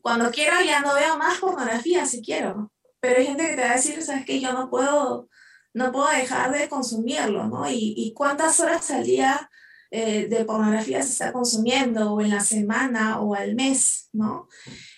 Cuando 0.01 0.31
quiero 0.31 0.61
ya 0.65 0.81
no 0.81 0.95
veo 0.95 1.17
más 1.19 1.39
pornografía 1.39 2.07
si 2.07 2.23
quiero. 2.23 2.73
Pero 3.01 3.19
hay 3.19 3.27
gente 3.27 3.47
que 3.49 3.57
te 3.57 3.63
va 3.63 3.71
a 3.71 3.77
decir, 3.77 4.03
sabes 4.03 4.25
que 4.25 4.41
yo 4.41 4.53
no 4.53 4.71
puedo, 4.71 5.29
no 5.75 5.93
puedo 5.93 6.09
dejar 6.09 6.53
de 6.53 6.69
consumirlo, 6.69 7.49
¿no? 7.49 7.69
Y, 7.69 8.13
cuántas 8.17 8.61
horas 8.61 8.91
al 8.93 9.05
día 9.05 9.51
eh, 9.91 10.29
de 10.29 10.45
pornografía 10.45 11.03
se 11.03 11.11
está 11.11 11.33
consumiendo, 11.33 12.13
o 12.13 12.21
en 12.21 12.31
la 12.31 12.41
semana, 12.41 13.21
o 13.21 13.35
al 13.35 13.55
mes, 13.55 14.09
¿no? 14.13 14.49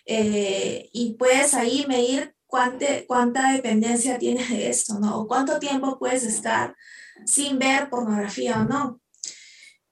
Eh, 0.04 0.90
y 0.92 1.14
puedes 1.14 1.54
ahí 1.54 1.86
medir 1.88 2.34
cuánta, 3.06 3.52
dependencia 3.52 4.18
tienes 4.18 4.50
de 4.50 4.68
esto, 4.68 4.98
¿no? 4.98 5.20
O 5.20 5.26
cuánto 5.26 5.58
tiempo 5.58 5.98
puedes 5.98 6.24
estar 6.24 6.76
sin 7.24 7.58
ver 7.58 7.88
pornografía 7.90 8.60
o 8.60 8.64
no. 8.64 9.00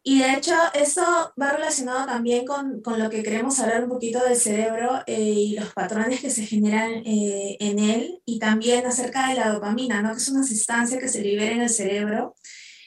Y 0.05 0.19
de 0.19 0.33
hecho, 0.33 0.55
esto 0.75 1.03
va 1.41 1.53
relacionado 1.53 2.07
también 2.07 2.45
con, 2.45 2.83
con, 2.83 2.99
lo 2.99 3.09
que 3.09 3.23
queremos 3.23 3.61
hablar 3.61 3.85
un 3.85 3.91
poquito 3.91 4.23
del 4.25 4.37
cerebro 4.37 5.01
eh, 5.07 5.21
y 5.21 5.55
los 5.55 5.73
patrones 5.73 6.21
que 6.21 6.31
se 6.31 6.45
generan 6.45 6.91
eh, 7.07 7.57
en 7.61 7.79
él, 7.79 8.21
y 8.25 8.41
también 8.41 8.85
acerca 8.85 9.29
de 9.29 9.37
la 9.37 9.51
dopamina, 9.51 10.03
¿no? 10.03 10.11
que 10.11 10.17
es 10.17 10.29
una 10.29 10.45
sustancia 10.45 10.99
que 10.99 11.09
se 11.09 11.23
libera 11.23 11.53
en 11.53 11.63
el 11.63 11.71
cerebro 11.71 12.35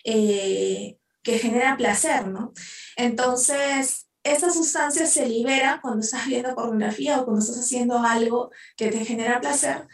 eh, 0.04 0.98
que 1.24 1.40
genera 1.40 1.78
placer. 1.78 2.28
¿no? 2.28 2.54
Entonces, 2.98 4.08
esta 4.26 4.50
sustancia 4.50 5.06
se 5.06 5.26
libera 5.28 5.80
cuando 5.82 6.02
estás 6.02 6.28
viendo 6.28 6.54
pornografía 6.54 7.22
o 7.22 7.26
cuando 7.26 7.42
estás 7.42 7.60
haciendo 7.60 8.00
algo 8.00 8.52
que 8.76 8.90
te 8.90 9.06
genera 9.06 9.40
placer 9.40 9.88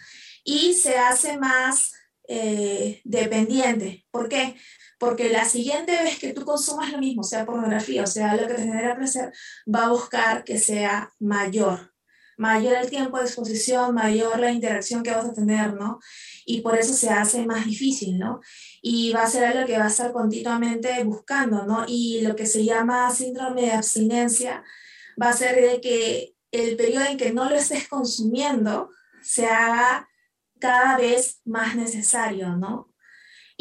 y 0.43 0.73
se 0.73 0.97
hace 0.97 1.37
más 1.37 1.93
eh, 2.27 3.01
dependiente. 3.03 4.05
¿Por 4.09 4.29
qué? 4.29 4.55
Porque 5.01 5.29
la 5.29 5.43
siguiente 5.43 5.91
vez 6.03 6.17
que 6.17 6.31
tú 6.31 6.45
consumas 6.45 6.91
lo 6.93 6.99
mismo, 6.99 7.23
sea 7.23 7.45
pornografía 7.45 8.03
o 8.03 8.07
sea 8.07 8.35
lo 8.35 8.47
que 8.47 8.53
te 8.53 8.61
genera 8.61 8.95
placer, 8.95 9.33
va 9.67 9.85
a 9.85 9.89
buscar 9.89 10.45
que 10.45 10.57
sea 10.57 11.11
mayor. 11.19 11.91
Mayor 12.37 12.75
el 12.75 12.89
tiempo 12.89 13.17
de 13.17 13.25
exposición, 13.25 13.93
mayor 13.93 14.39
la 14.39 14.51
interacción 14.51 15.03
que 15.03 15.11
vas 15.11 15.25
a 15.25 15.33
tener, 15.33 15.73
¿no? 15.73 15.99
Y 16.45 16.61
por 16.61 16.77
eso 16.77 16.93
se 16.93 17.09
hace 17.09 17.45
más 17.45 17.65
difícil, 17.65 18.17
¿no? 18.17 18.39
y 18.81 19.13
va 19.13 19.23
a 19.23 19.27
ser 19.27 19.45
algo 19.45 19.65
que 19.67 19.77
va 19.77 19.85
a 19.85 19.89
estar 19.89 20.11
continuamente 20.11 21.03
buscando, 21.03 21.65
¿no? 21.65 21.85
Y 21.87 22.21
lo 22.21 22.35
que 22.35 22.47
se 22.47 22.65
llama 22.65 23.11
síndrome 23.11 23.63
de 23.63 23.71
abstinencia 23.73 24.63
va 25.21 25.29
a 25.29 25.33
ser 25.33 25.61
de 25.61 25.79
que 25.81 26.35
el 26.51 26.75
periodo 26.75 27.05
en 27.05 27.17
que 27.17 27.31
no 27.31 27.49
lo 27.49 27.55
estés 27.55 27.87
consumiendo 27.87 28.89
se 29.21 29.45
haga 29.45 30.09
cada 30.59 30.97
vez 30.97 31.41
más 31.45 31.75
necesario, 31.75 32.57
¿no? 32.57 32.90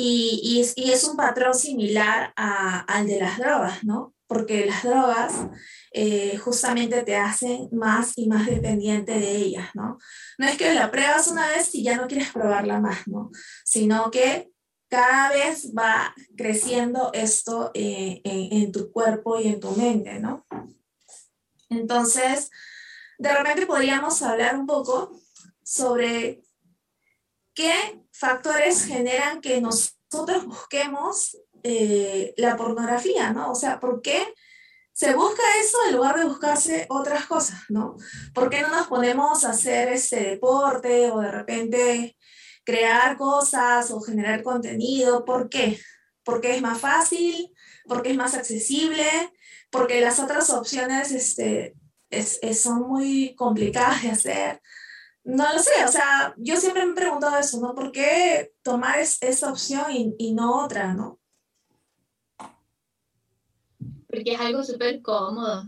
Y, 0.02 0.60
es 0.92 1.04
un 1.04 1.16
patrón 1.16 1.54
similar 1.54 2.32
al 2.36 3.06
de 3.06 3.20
las 3.20 3.38
drogas, 3.38 3.84
¿no? 3.84 4.14
Porque 4.26 4.64
las 4.64 4.82
drogas 4.82 5.32
eh, 5.92 6.38
justamente 6.38 7.02
te 7.02 7.16
hacen 7.16 7.68
más 7.72 8.16
y 8.16 8.26
más 8.26 8.46
dependiente 8.46 9.12
de 9.12 9.36
ellas, 9.36 9.68
¿no? 9.74 9.98
No 10.38 10.46
es 10.46 10.56
que 10.56 10.72
la 10.72 10.90
pruebas 10.90 11.28
una 11.28 11.48
vez 11.48 11.74
y 11.74 11.82
ya 11.82 11.96
no 11.96 12.06
quieres 12.06 12.30
probarla 12.30 12.80
más, 12.80 13.06
¿no? 13.08 13.30
Sino 13.64 14.10
que 14.10 14.50
cada 14.88 15.30
vez 15.30 15.72
va 15.76 16.14
creciendo 16.36 17.10
esto 17.12 17.70
eh, 17.74 18.22
en, 18.24 18.72
tu 18.72 18.90
cuerpo 18.92 19.38
y 19.38 19.48
en 19.48 19.60
tu 19.60 19.70
mente, 19.72 20.18
¿no? 20.18 20.46
Entonces, 21.68 22.50
de 23.18 23.32
repente 23.36 23.66
podríamos 23.66 24.22
hablar 24.22 24.56
un 24.56 24.66
poco 24.66 25.20
sobre 25.62 26.42
qué 27.54 28.00
factores 28.20 28.84
generan 28.84 29.40
que 29.40 29.60
nosotros 29.60 30.46
busquemos 30.46 31.38
eh, 31.62 32.34
la 32.36 32.56
pornografía, 32.56 33.32
¿no? 33.32 33.50
O 33.50 33.54
sea, 33.54 33.80
¿por 33.80 34.02
qué 34.02 34.34
se 34.92 35.14
busca 35.14 35.42
eso 35.58 35.78
en 35.88 35.96
lugar 35.96 36.18
de 36.18 36.26
buscarse 36.26 36.86
otras 36.90 37.26
cosas, 37.26 37.60
¿no? 37.70 37.96
¿Por 38.34 38.50
qué 38.50 38.60
no 38.60 38.68
nos 38.68 38.86
ponemos 38.86 39.44
a 39.44 39.50
hacer 39.50 39.88
este 39.88 40.20
deporte 40.22 41.10
o 41.10 41.20
de 41.20 41.30
repente 41.30 42.16
crear 42.64 43.16
cosas 43.16 43.90
o 43.90 44.00
generar 44.00 44.42
contenido. 44.42 45.24
¿Por 45.24 45.48
qué? 45.48 45.80
Porque 46.22 46.54
es 46.54 46.62
más 46.62 46.78
fácil, 46.78 47.52
porque 47.86 48.10
es 48.10 48.16
más 48.16 48.34
accesible, 48.34 49.06
porque 49.70 50.00
las 50.00 50.20
otras 50.20 50.50
opciones 50.50 51.10
este, 51.12 51.74
son 52.54 52.82
muy 52.88 53.34
complicadas 53.34 54.02
de 54.02 54.10
hacer. 54.10 54.62
No 55.24 55.52
lo 55.52 55.58
sé, 55.58 55.84
o 55.84 55.88
sea, 55.88 56.34
yo 56.38 56.56
siempre 56.56 56.84
me 56.86 56.92
he 56.92 56.94
preguntado 56.94 57.36
eso, 57.38 57.60
¿no? 57.60 57.74
¿Por 57.74 57.92
qué 57.92 58.52
tomar 58.62 58.98
esa 58.98 59.50
opción 59.50 59.84
y, 59.92 60.14
y 60.18 60.32
no 60.32 60.64
otra, 60.64 60.94
¿no? 60.94 61.20
Porque 64.08 64.32
es 64.32 64.40
algo 64.40 64.64
súper 64.64 65.02
cómodo. 65.02 65.66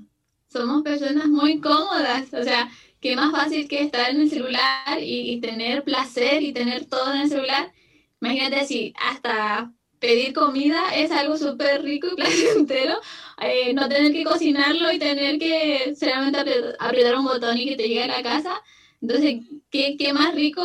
Somos 0.48 0.82
personas 0.82 1.28
muy 1.28 1.60
cómodas, 1.60 2.32
o 2.34 2.42
sea, 2.42 2.70
qué 3.02 3.16
más 3.16 3.32
fácil 3.32 3.68
que 3.68 3.82
estar 3.82 4.10
en 4.10 4.22
el 4.22 4.30
celular 4.30 4.98
y, 5.00 5.40
tener 5.40 5.82
placer 5.82 6.42
y 6.42 6.52
tener 6.52 6.86
todo 6.86 7.12
en 7.12 7.22
el 7.22 7.28
celular. 7.28 7.72
Imagínate 8.20 8.64
si 8.64 8.94
hasta 8.96 9.72
pedir 9.98 10.32
comida 10.32 10.94
es 10.94 11.10
algo 11.10 11.36
súper 11.36 11.82
rico 11.82 12.08
y 12.10 12.14
placentero, 12.16 13.00
eh, 13.40 13.74
no 13.74 13.88
tener 13.88 14.12
que 14.12 14.24
cocinarlo 14.24 14.92
y 14.92 14.98
tener 14.98 15.38
que 15.38 15.94
solamente 15.98 16.38
apretar 16.78 17.16
un 17.16 17.24
botón 17.24 17.58
y 17.58 17.66
que 17.66 17.76
te 17.76 17.88
llegue 17.88 18.04
a 18.04 18.06
la 18.06 18.22
casa. 18.22 18.62
Entonces, 19.02 19.40
¿qué, 19.68 19.96
¿qué, 19.98 20.12
más 20.12 20.32
rico 20.34 20.62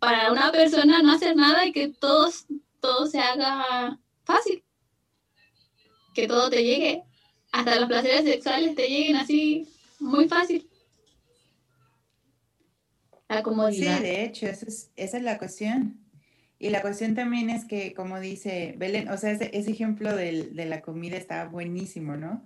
para 0.00 0.32
una 0.32 0.50
persona 0.50 1.00
no 1.00 1.12
hacer 1.12 1.36
nada 1.36 1.64
y 1.64 1.72
que 1.72 1.88
todo, 1.88 2.28
todo 2.80 3.06
se 3.06 3.20
haga 3.20 3.98
fácil? 4.24 4.64
Que 6.12 6.26
todo 6.26 6.50
te 6.50 6.64
llegue, 6.64 7.04
hasta 7.52 7.78
los 7.78 7.88
placeres 7.88 8.24
sexuales 8.24 8.74
te 8.74 8.88
lleguen 8.88 9.16
así 9.16 9.68
muy 10.00 10.28
fácil. 10.28 10.68
Sí, 13.72 14.02
de 14.02 14.24
hecho, 14.24 14.46
esa 14.46 14.66
es, 14.96 15.22
la 15.22 15.38
cuestión. 15.38 16.00
Y 16.58 16.70
la 16.70 16.82
cuestión 16.82 17.14
también 17.14 17.48
es 17.48 17.64
que, 17.64 17.94
como 17.94 18.18
dice 18.18 18.74
Belén, 18.76 19.08
o 19.08 19.16
sea, 19.18 19.30
ese, 19.32 19.70
ejemplo 19.70 20.16
de 20.16 20.66
la 20.66 20.80
comida 20.80 21.16
está 21.16 21.46
buenísimo, 21.46 22.16
¿no? 22.16 22.42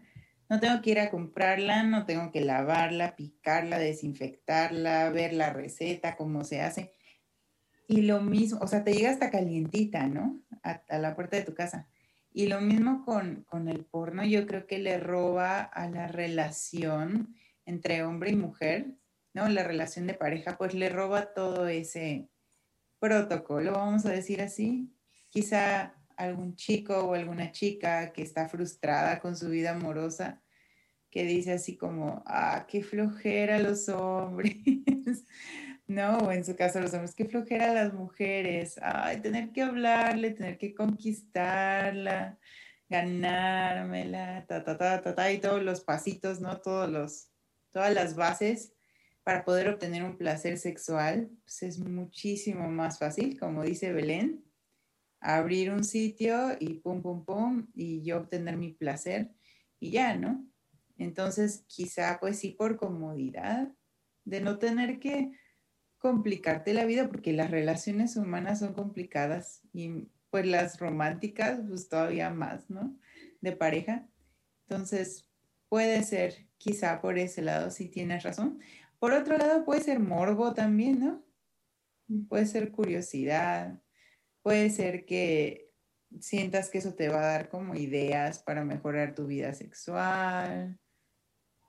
No 0.52 0.60
tengo 0.60 0.82
que 0.82 0.90
ir 0.90 1.00
a 1.00 1.10
comprarla, 1.10 1.82
no 1.82 2.04
tengo 2.04 2.30
que 2.30 2.42
lavarla, 2.42 3.16
picarla, 3.16 3.78
desinfectarla, 3.78 5.08
ver 5.08 5.32
la 5.32 5.50
receta, 5.50 6.14
cómo 6.14 6.44
se 6.44 6.60
hace. 6.60 6.92
Y 7.88 8.02
lo 8.02 8.20
mismo, 8.20 8.58
o 8.60 8.66
sea, 8.66 8.84
te 8.84 8.92
llega 8.92 9.08
hasta 9.08 9.30
calientita, 9.30 10.08
¿no? 10.08 10.42
A, 10.62 10.82
la 10.98 11.14
puerta 11.14 11.38
de 11.38 11.44
tu 11.44 11.54
casa. 11.54 11.88
Y 12.34 12.48
lo 12.48 12.60
mismo 12.60 13.02
con, 13.06 13.44
con, 13.44 13.66
el 13.66 13.86
porno, 13.86 14.26
yo 14.26 14.46
creo 14.46 14.66
que 14.66 14.78
le 14.78 14.98
roba 14.98 15.62
a 15.62 15.88
la 15.88 16.06
relación 16.06 17.34
entre 17.64 18.02
hombre 18.02 18.32
y 18.32 18.36
mujer 18.36 18.98
¿no? 19.32 19.48
La 19.48 19.64
relación 19.64 20.06
de 20.06 20.12
pareja, 20.12 20.58
pues 20.58 20.74
le 20.74 20.90
roba 20.90 21.32
todo 21.32 21.66
ese 21.66 22.28
protocolo, 22.98 23.72
vamos 23.72 24.04
a 24.04 24.10
decir 24.10 24.42
así. 24.42 24.94
Quizá 25.30 25.94
algún 26.18 26.56
chico 26.56 26.98
o 26.98 27.14
alguna 27.14 27.52
chica 27.52 28.12
que 28.12 28.20
está 28.20 28.50
frustrada 28.50 29.18
con 29.18 29.34
su 29.34 29.48
vida 29.48 29.70
amorosa, 29.70 30.41
que 31.12 31.24
dice 31.24 31.52
así 31.52 31.76
como, 31.76 32.22
ah, 32.26 32.66
qué 32.66 32.82
flojera 32.82 33.58
los 33.58 33.88
hombres, 33.90 34.56
¿no? 35.86 36.16
O 36.18 36.32
en 36.32 36.42
su 36.42 36.56
caso 36.56 36.80
los 36.80 36.94
hombres, 36.94 37.14
qué 37.14 37.26
flojera 37.26 37.74
las 37.74 37.92
mujeres, 37.92 38.80
ay, 38.82 39.20
tener 39.20 39.52
que 39.52 39.60
hablarle, 39.60 40.30
tener 40.30 40.56
que 40.56 40.74
conquistarla, 40.74 42.38
ganármela, 42.88 44.46
ta, 44.46 44.64
ta, 44.64 44.78
ta, 44.78 45.02
ta, 45.02 45.14
ta, 45.14 45.30
y 45.30 45.38
todos 45.38 45.62
los 45.62 45.82
pasitos, 45.82 46.40
¿no? 46.40 46.62
Todos 46.62 46.90
los, 46.90 47.28
todas 47.72 47.92
las 47.92 48.16
bases 48.16 48.72
para 49.22 49.44
poder 49.44 49.68
obtener 49.68 50.02
un 50.04 50.16
placer 50.16 50.56
sexual, 50.56 51.30
pues 51.44 51.62
es 51.62 51.78
muchísimo 51.78 52.70
más 52.70 52.98
fácil, 52.98 53.38
como 53.38 53.62
dice 53.64 53.92
Belén, 53.92 54.42
abrir 55.20 55.72
un 55.72 55.84
sitio 55.84 56.56
y 56.58 56.80
pum, 56.80 57.02
pum, 57.02 57.22
pum, 57.26 57.66
y 57.74 58.02
yo 58.02 58.16
obtener 58.16 58.56
mi 58.56 58.72
placer 58.72 59.30
y 59.78 59.90
ya, 59.90 60.16
¿no? 60.16 60.51
Entonces, 61.02 61.64
quizá 61.66 62.18
pues 62.20 62.38
sí 62.38 62.50
por 62.50 62.76
comodidad, 62.76 63.72
de 64.24 64.40
no 64.40 64.58
tener 64.58 64.98
que 64.98 65.32
complicarte 65.98 66.74
la 66.74 66.84
vida, 66.84 67.08
porque 67.08 67.32
las 67.32 67.50
relaciones 67.50 68.16
humanas 68.16 68.58
son 68.58 68.74
complicadas 68.74 69.62
y 69.72 70.08
pues 70.30 70.46
las 70.46 70.80
románticas 70.80 71.60
pues 71.68 71.88
todavía 71.88 72.30
más, 72.30 72.68
¿no? 72.70 72.96
De 73.40 73.52
pareja. 73.52 74.08
Entonces, 74.68 75.28
puede 75.68 76.02
ser 76.02 76.48
quizá 76.58 77.00
por 77.00 77.18
ese 77.18 77.42
lado, 77.42 77.70
si 77.70 77.88
tienes 77.88 78.22
razón. 78.22 78.60
Por 78.98 79.12
otro 79.12 79.36
lado, 79.36 79.64
puede 79.64 79.80
ser 79.82 80.00
morbo 80.00 80.54
también, 80.54 81.00
¿no? 81.00 81.24
Puede 82.28 82.46
ser 82.46 82.70
curiosidad, 82.70 83.82
puede 84.42 84.70
ser 84.70 85.04
que 85.04 85.70
sientas 86.20 86.70
que 86.70 86.78
eso 86.78 86.94
te 86.94 87.08
va 87.08 87.20
a 87.20 87.32
dar 87.32 87.48
como 87.48 87.74
ideas 87.74 88.38
para 88.40 88.64
mejorar 88.64 89.14
tu 89.14 89.26
vida 89.26 89.54
sexual. 89.54 90.78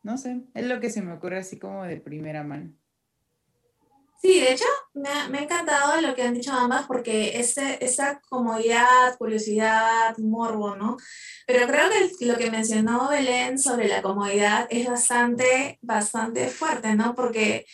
No 0.03 0.17
sé, 0.17 0.41
es 0.53 0.65
lo 0.65 0.79
que 0.79 0.89
se 0.89 1.01
me 1.01 1.13
ocurre 1.13 1.39
así 1.39 1.57
como 1.57 1.83
de 1.83 1.97
primera 1.97 2.43
mano. 2.43 2.73
Sí, 4.21 4.39
de 4.39 4.53
hecho, 4.53 4.65
me 4.93 5.09
ha, 5.09 5.27
me 5.27 5.39
ha 5.39 5.43
encantado 5.43 5.99
lo 5.99 6.15
que 6.15 6.23
han 6.23 6.33
dicho 6.33 6.53
ambas 6.53 6.85
porque 6.87 7.39
este, 7.39 7.83
esta 7.83 8.21
comodidad, 8.21 9.17
curiosidad, 9.17 10.17
morbo, 10.17 10.77
¿no? 10.77 10.95
Pero 11.45 11.67
creo 11.67 11.89
que 11.89 12.25
lo 12.25 12.37
que 12.37 12.49
mencionó 12.49 13.09
Belén 13.09 13.59
sobre 13.59 13.89
la 13.89 14.01
comodidad 14.01 14.67
es 14.69 14.87
bastante, 14.87 15.77
bastante 15.81 16.47
fuerte, 16.47 16.95
¿no? 16.95 17.15
Porque, 17.15 17.65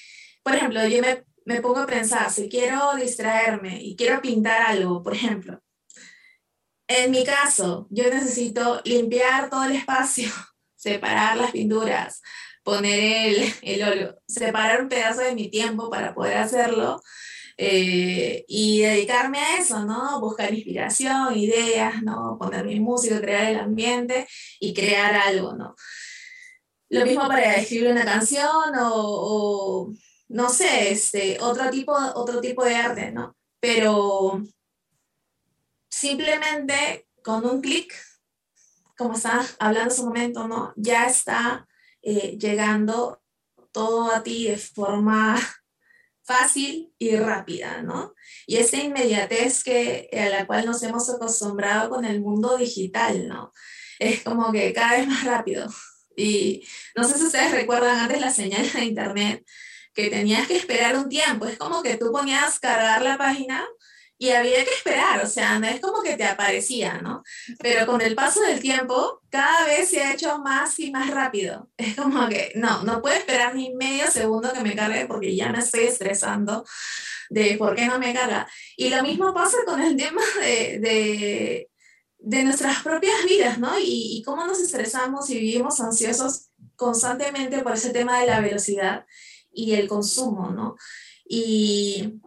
por 0.41 0.55
ejemplo, 0.55 0.88
yo 0.88 1.01
me, 1.01 1.24
me 1.45 1.62
pongo 1.62 1.79
a 1.79 1.86
pensar, 1.86 2.31
si 2.31 2.50
quiero 2.50 2.95
distraerme 2.95 3.83
y 3.83 3.95
quiero 3.95 4.19
pintar 4.19 4.63
algo, 4.63 5.03
por 5.03 5.13
ejemplo, 5.13 5.62
en 6.88 7.12
mi 7.12 7.24
caso, 7.24 7.88
yo 7.91 8.09
necesito 8.09 8.81
limpiar 8.83 9.51
todo 9.51 9.65
el 9.65 9.74
espacio, 9.74 10.27
separar 10.79 11.36
las 11.36 11.51
pinturas, 11.51 12.21
poner 12.63 13.00
el, 13.00 13.53
el 13.62 13.83
óleo, 13.83 14.21
separar 14.27 14.81
un 14.81 14.89
pedazo 14.89 15.21
de 15.21 15.36
mi 15.36 15.50
tiempo 15.50 15.89
para 15.89 16.15
poder 16.15 16.38
hacerlo 16.38 17.01
eh, 17.57 18.45
y 18.48 18.81
dedicarme 18.81 19.39
a 19.39 19.57
eso, 19.57 19.83
¿no? 19.83 20.21
Buscar 20.21 20.53
inspiración, 20.53 21.38
ideas, 21.38 22.01
¿no? 22.01 22.38
Poner 22.39 22.65
mi 22.65 22.79
música, 22.79 23.19
crear 23.19 23.51
el 23.51 23.59
ambiente 23.59 24.25
y 24.62 24.74
crear 24.74 25.13
algo, 25.13 25.53
¿no? 25.55 25.75
Lo 26.88 27.05
mismo 27.05 27.27
para 27.27 27.55
escribir 27.57 27.91
una 27.91 28.05
canción 28.05 28.74
o, 28.79 28.93
o 28.93 29.93
no 30.29 30.50
sé, 30.50 30.91
este, 30.91 31.38
otro, 31.41 31.69
tipo, 31.69 31.93
otro 32.15 32.39
tipo 32.39 32.63
de 32.63 32.75
arte, 32.75 33.12
¿no? 33.12 33.36
Pero 33.59 34.41
simplemente 35.89 37.09
con 37.21 37.45
un 37.45 37.59
clic, 37.59 37.93
como 38.99 39.13
estaba 39.13 39.45
hablando 39.59 39.93
hace 39.93 40.01
un 40.01 40.09
momento, 40.09 40.45
¿no? 40.47 40.73
Ya 40.75 41.07
está 41.07 41.65
eh, 42.01 42.38
llegando 42.38 43.23
todo 43.71 44.12
a 44.12 44.21
ti 44.21 44.49
de 44.49 44.57
forma 44.57 45.39
fácil 46.23 46.93
y 46.99 47.15
rápida, 47.15 47.81
¿no? 47.81 48.13
Y 48.45 48.57
esa 48.57 48.75
inmediatez 48.75 49.63
que, 49.63 50.09
a 50.12 50.29
la 50.29 50.45
cual 50.45 50.65
nos 50.65 50.83
hemos 50.83 51.09
acostumbrado 51.09 51.89
con 51.89 52.03
el 52.03 52.19
mundo 52.19 52.57
digital, 52.57 53.29
¿no? 53.29 53.53
Es 53.99 54.21
como 54.21 54.51
que 54.51 54.73
cada 54.73 54.97
vez 54.97 55.07
más 55.07 55.23
rápido. 55.23 55.65
Y 56.17 56.67
no 56.93 57.05
sé 57.05 57.17
si 57.17 57.23
ustedes 57.23 57.51
recuerdan 57.51 57.99
antes 57.99 58.19
la 58.19 58.31
señal 58.31 58.69
de 58.69 58.83
internet, 58.83 59.45
que 59.93 60.09
tenías 60.09 60.45
que 60.45 60.57
esperar 60.57 60.97
un 60.97 61.07
tiempo. 61.07 61.45
Es 61.45 61.57
como 61.57 61.81
que 61.81 61.95
tú 61.95 62.12
ponías 62.12 62.59
cargar 62.59 63.01
la 63.01 63.17
página 63.17 63.65
y 64.21 64.32
había 64.32 64.65
que 64.65 64.71
esperar, 64.71 65.23
o 65.23 65.27
sea, 65.27 65.58
no 65.60 65.67
es 65.67 65.79
como 65.79 66.01
que 66.01 66.17
te 66.17 66.25
aparecía, 66.25 66.97
¿no? 67.01 67.23
Pero 67.60 67.86
con 67.86 68.01
el 68.01 68.15
paso 68.15 68.41
del 68.41 68.60
tiempo, 68.60 69.21
cada 69.29 69.65
vez 69.65 69.89
se 69.89 70.01
ha 70.01 70.13
hecho 70.13 70.39
más 70.39 70.77
y 70.77 70.91
más 70.91 71.10
rápido. 71.10 71.69
Es 71.77 71.95
como 71.95 72.27
que, 72.27 72.51
no, 72.55 72.84
no 72.84 73.01
puedo 73.01 73.15
esperar 73.15 73.55
ni 73.55 73.73
medio 73.75 74.12
segundo 74.12 74.51
que 74.51 74.60
me 74.60 74.75
cargue 74.75 75.05
porque 75.05 75.34
ya 75.34 75.53
me 75.53 75.60
estoy 75.60 75.86
estresando 75.86 76.65
de 77.29 77.55
por 77.58 77.77
qué 77.77 77.86
no 77.86 77.97
me 77.97 78.13
carga. 78.13 78.45
Y 78.75 78.89
lo 78.89 79.01
mismo 79.03 79.34
pasa 79.34 79.58
con 79.65 79.79
el 79.79 79.95
tema 79.95 80.21
de, 80.41 80.79
de, 80.79 81.69
de 82.17 82.43
nuestras 82.43 82.84
propias 82.84 83.23
vidas, 83.23 83.58
¿no? 83.58 83.79
Y, 83.79 84.17
y 84.17 84.23
cómo 84.23 84.45
nos 84.45 84.60
estresamos 84.60 85.29
y 85.29 85.39
vivimos 85.39 85.79
ansiosos 85.79 86.49
constantemente 86.75 87.63
por 87.63 87.71
ese 87.71 87.91
tema 87.91 88.19
de 88.19 88.27
la 88.27 88.41
velocidad 88.41 89.05
y 89.53 89.75
el 89.75 89.88
consumo, 89.88 90.49
¿no? 90.49 90.75
Y 91.23 92.19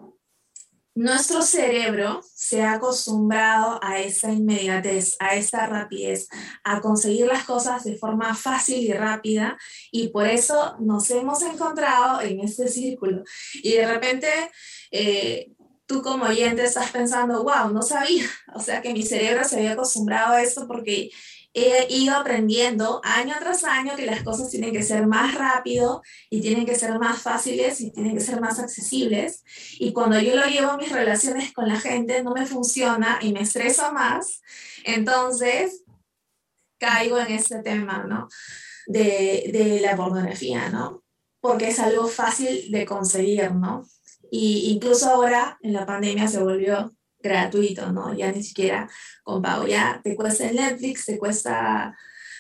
nuestro 0.95 1.43
cerebro 1.43 2.21
se 2.35 2.63
ha 2.63 2.75
acostumbrado 2.75 3.81
a 3.83 4.01
esa 4.01 4.31
inmediatez, 4.31 5.17
a 5.21 5.35
esa 5.35 5.67
rapidez, 5.67 6.29
a 6.65 6.81
conseguir 6.81 7.27
las 7.27 7.45
cosas 7.45 7.85
de 7.85 7.97
forma 7.97 8.35
fácil 8.35 8.79
y 8.79 8.93
rápida 8.93 9.57
y 9.91 10.09
por 10.09 10.27
eso 10.27 10.77
nos 10.81 11.11
hemos 11.11 11.43
encontrado 11.43 12.21
en 12.21 12.41
este 12.41 12.69
círculo. 12.69 13.25
Y 13.63 13.73
de 13.73 13.87
repente 13.87 14.29
eh, 14.91 15.53
tú 15.87 16.03
como 16.03 16.27
oyente 16.27 16.65
estás 16.65 16.91
pensando, 16.91 17.43
wow, 17.43 17.73
no 17.73 17.83
sabía, 17.83 18.27
o 18.55 18.61
sea 18.61 18.83
que 18.83 18.93
mi 18.93 19.03
cerebro 19.03 19.45
se 19.45 19.57
había 19.57 19.73
acostumbrado 19.73 20.35
a 20.35 20.43
esto 20.43 20.67
porque 20.67 21.11
he 21.55 21.87
ido 21.93 22.15
aprendiendo 22.17 23.01
año 23.05 23.35
tras 23.39 23.65
año 23.65 23.95
que 23.95 24.07
las 24.07 24.23
cosas 24.23 24.51
tienen 24.51 24.73
que 24.73 24.83
ser 24.83 25.07
más 25.07 25.35
rápido 25.35 26.03
y 26.31 26.41
tienen 26.41 26.65
que 26.65 26.75
ser 26.75 26.99
más 26.99 27.21
fáciles 27.21 27.81
y 27.81 27.91
tienen 27.91 28.15
que 28.15 28.23
ser 28.23 28.41
más 28.41 28.59
accesibles. 28.59 29.45
Y 29.79 29.93
cuando 29.93 30.19
yo 30.19 30.35
lo 30.35 30.47
llevo 30.47 30.71
a 30.71 30.77
mis 30.79 30.91
relaciones 30.91 31.53
con 31.53 31.69
la 31.69 31.79
gente, 31.79 32.23
no 32.23 32.33
me 32.33 32.47
funciona 32.47 33.19
y 33.21 33.33
me 33.33 33.43
estreso 33.43 33.93
más. 33.93 34.41
Entonces, 34.85 35.85
caigo 36.79 37.19
en 37.19 37.33
este 37.33 37.63
tema, 37.63 38.05
¿no? 38.09 38.29
De, 38.87 39.51
de 39.53 39.81
la 39.81 39.95
pornografía, 39.95 40.71
¿no? 40.71 41.05
Porque 41.41 41.69
es 41.69 41.79
algo 41.79 42.09
fácil 42.09 42.71
de 42.71 42.87
conseguir, 42.87 43.53
¿no? 43.53 43.87
Y 44.31 44.71
incluso 44.73 45.11
ahora 45.11 45.59
en 45.61 45.75
la 45.75 45.85
pandemia 45.85 46.27
se 46.27 46.43
volvió 46.43 46.95
gratuito, 47.23 47.93
¿no? 47.93 48.15
Ya 48.15 48.33
ni 48.33 48.43
siquiera 48.43 48.89
con 49.23 49.43
pago, 49.43 49.67
ya 49.67 50.01
te 50.03 50.17
cuesta 50.17 50.51
Netflix, 50.51 51.07
te 51.07 51.19
cuesta 51.19 51.97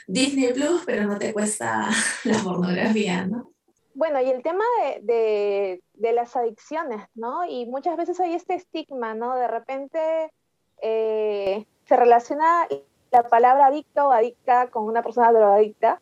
Disney 0.07 0.53
Plus, 0.53 0.83
pero 0.85 1.07
no 1.07 1.19
te 1.19 1.33
cuesta 1.33 1.89
la 2.25 2.39
pornografía, 2.39 3.27
¿no? 3.27 3.51
Bueno, 3.95 4.21
y 4.23 4.31
el 4.31 4.43
tema 4.43 4.65
de, 5.03 5.83
de, 5.95 6.13
las 6.13 6.35
adicciones, 6.35 7.07
¿no? 7.15 7.45
Y 7.47 7.67
muchas 7.67 7.97
veces 7.97 8.19
hay 8.21 8.35
este 8.35 8.55
estigma, 8.55 9.15
¿no? 9.15 9.37
De 9.37 9.47
repente 9.47 10.33
eh, 10.81 11.67
se 11.87 11.97
relaciona 11.97 12.67
la 13.11 13.23
palabra 13.25 13.67
adicto 13.67 14.09
o 14.09 14.13
adicta 14.13 14.69
con 14.69 14.85
una 14.85 15.03
persona 15.03 15.31
drogadicta 15.31 16.01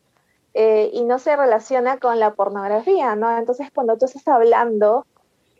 eh, 0.55 0.91
y 0.93 1.05
no 1.05 1.19
se 1.19 1.37
relaciona 1.37 1.99
con 1.99 2.19
la 2.19 2.35
pornografía, 2.35 3.17
¿no? 3.17 3.37
Entonces, 3.37 3.71
cuando 3.73 3.99
tú 3.99 4.07
estás 4.07 4.27
hablando 4.29 5.07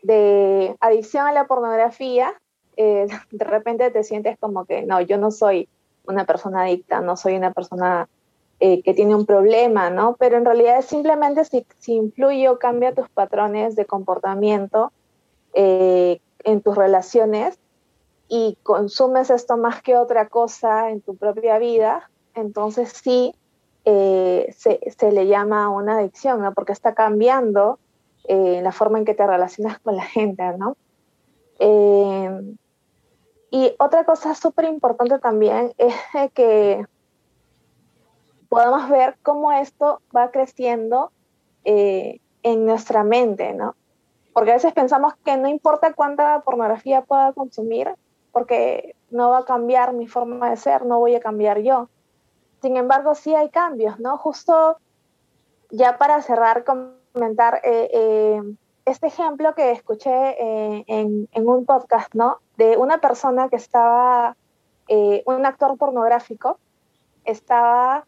de 0.03 0.75
adicción 0.79 1.27
a 1.27 1.33
la 1.33 1.47
pornografía, 1.47 2.33
eh, 2.77 3.07
de 3.31 3.45
repente 3.45 3.91
te 3.91 4.03
sientes 4.03 4.37
como 4.39 4.65
que, 4.65 4.83
no, 4.83 5.01
yo 5.01 5.17
no 5.17 5.31
soy 5.31 5.67
una 6.05 6.25
persona 6.25 6.63
adicta, 6.63 7.01
no 7.01 7.17
soy 7.17 7.35
una 7.35 7.51
persona 7.51 8.07
eh, 8.59 8.81
que 8.83 8.93
tiene 8.93 9.15
un 9.15 9.25
problema, 9.25 9.89
¿no? 9.89 10.15
Pero 10.17 10.37
en 10.37 10.45
realidad 10.45 10.79
es 10.79 10.85
simplemente 10.85 11.45
si, 11.45 11.65
si 11.79 11.93
influye 11.93 12.47
o 12.49 12.59
cambia 12.59 12.93
tus 12.93 13.09
patrones 13.09 13.75
de 13.75 13.85
comportamiento 13.85 14.91
eh, 15.53 16.19
en 16.43 16.61
tus 16.61 16.75
relaciones 16.75 17.59
y 18.27 18.57
consumes 18.63 19.29
esto 19.29 19.57
más 19.57 19.81
que 19.81 19.97
otra 19.97 20.27
cosa 20.29 20.89
en 20.89 21.01
tu 21.01 21.15
propia 21.15 21.59
vida, 21.59 22.09
entonces 22.33 22.93
sí 23.03 23.35
se, 23.83 24.53
se, 24.55 25.11
le 25.11 25.25
llama 25.25 25.69
una 25.69 25.97
adicción, 25.97 26.41
¿no? 26.41 26.53
Porque 26.53 26.71
está 26.71 26.93
cambiando 26.93 27.79
la 28.27 28.71
forma 28.71 28.99
en 28.99 29.05
que 29.05 29.15
te 29.15 29.25
relacionas 29.25 29.79
con 29.79 29.95
la 29.97 30.03
gente, 30.03 30.43
¿no? 30.57 30.77
Y 33.51 33.75
otra 33.77 34.05
cosa 34.05 34.33
súper 34.33 34.65
importante 34.65 35.19
también 35.19 35.73
es 35.77 36.31
que 36.33 36.85
podamos 38.49 38.89
ver 38.89 39.17
cómo 39.21 39.51
esto 39.51 40.01
va 40.15 40.31
creciendo 40.31 41.11
eh, 41.63 42.19
en 42.43 42.65
nuestra 42.65 43.03
mente, 43.03 43.53
¿no? 43.53 43.75
Porque 44.33 44.51
a 44.51 44.55
veces 44.55 44.73
pensamos 44.73 45.13
que 45.23 45.37
no 45.37 45.47
importa 45.47 45.93
cuánta 45.93 46.41
pornografía 46.41 47.01
pueda 47.01 47.33
consumir, 47.33 47.93
porque 48.31 48.95
no 49.09 49.29
va 49.29 49.39
a 49.39 49.45
cambiar 49.45 49.93
mi 49.93 50.07
forma 50.07 50.49
de 50.49 50.57
ser, 50.57 50.85
no 50.85 50.99
voy 50.99 51.15
a 51.15 51.19
cambiar 51.19 51.59
yo. 51.59 51.89
Sin 52.61 52.77
embargo, 52.77 53.15
sí 53.15 53.35
hay 53.35 53.49
cambios, 53.49 53.99
¿no? 53.99 54.17
Justo 54.17 54.77
ya 55.69 55.97
para 55.97 56.21
cerrar, 56.21 56.63
comentar 56.63 57.61
eh, 57.63 57.89
eh, 57.93 58.41
este 58.91 59.07
ejemplo 59.07 59.55
que 59.55 59.71
escuché 59.71 60.35
en, 60.87 61.27
en, 61.31 61.47
un 61.47 61.65
podcast, 61.65 62.13
¿no? 62.13 62.37
De 62.57 62.77
una 62.77 62.99
persona 62.99 63.49
que 63.49 63.55
estaba, 63.55 64.35
un 65.25 65.45
actor 65.45 65.77
pornográfico, 65.77 66.59
estaba 67.23 68.05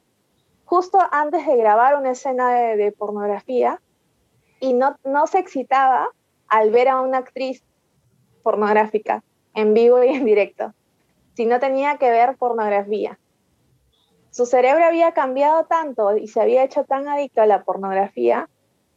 justo 0.65 0.99
antes 1.11 1.45
de 1.45 1.55
grabar 1.55 1.95
una 1.95 2.11
escena 2.11 2.49
de, 2.53 2.91
pornografía 2.91 3.81
y 4.59 4.73
no, 4.73 4.97
no 5.03 5.27
se 5.27 5.39
excitaba 5.39 6.09
al 6.47 6.71
ver 6.71 6.89
a 6.89 7.01
una 7.01 7.19
actriz 7.19 7.63
pornográfica 8.41 9.23
en 9.53 9.73
vivo 9.73 10.03
y 10.03 10.09
en 10.09 10.25
directo, 10.25 10.73
sino 11.35 11.59
tenía 11.59 11.97
que 11.97 12.09
ver 12.09 12.37
pornografía. 12.37 13.19
Su 14.31 14.45
cerebro 14.45 14.83
había 14.83 15.11
cambiado 15.11 15.65
tanto 15.65 16.17
y 16.17 16.27
se 16.27 16.41
había 16.41 16.63
hecho 16.63 16.85
tan 16.85 17.07
adicto 17.07 17.41
a 17.41 17.45
la 17.45 17.63
pornografía 17.63 18.49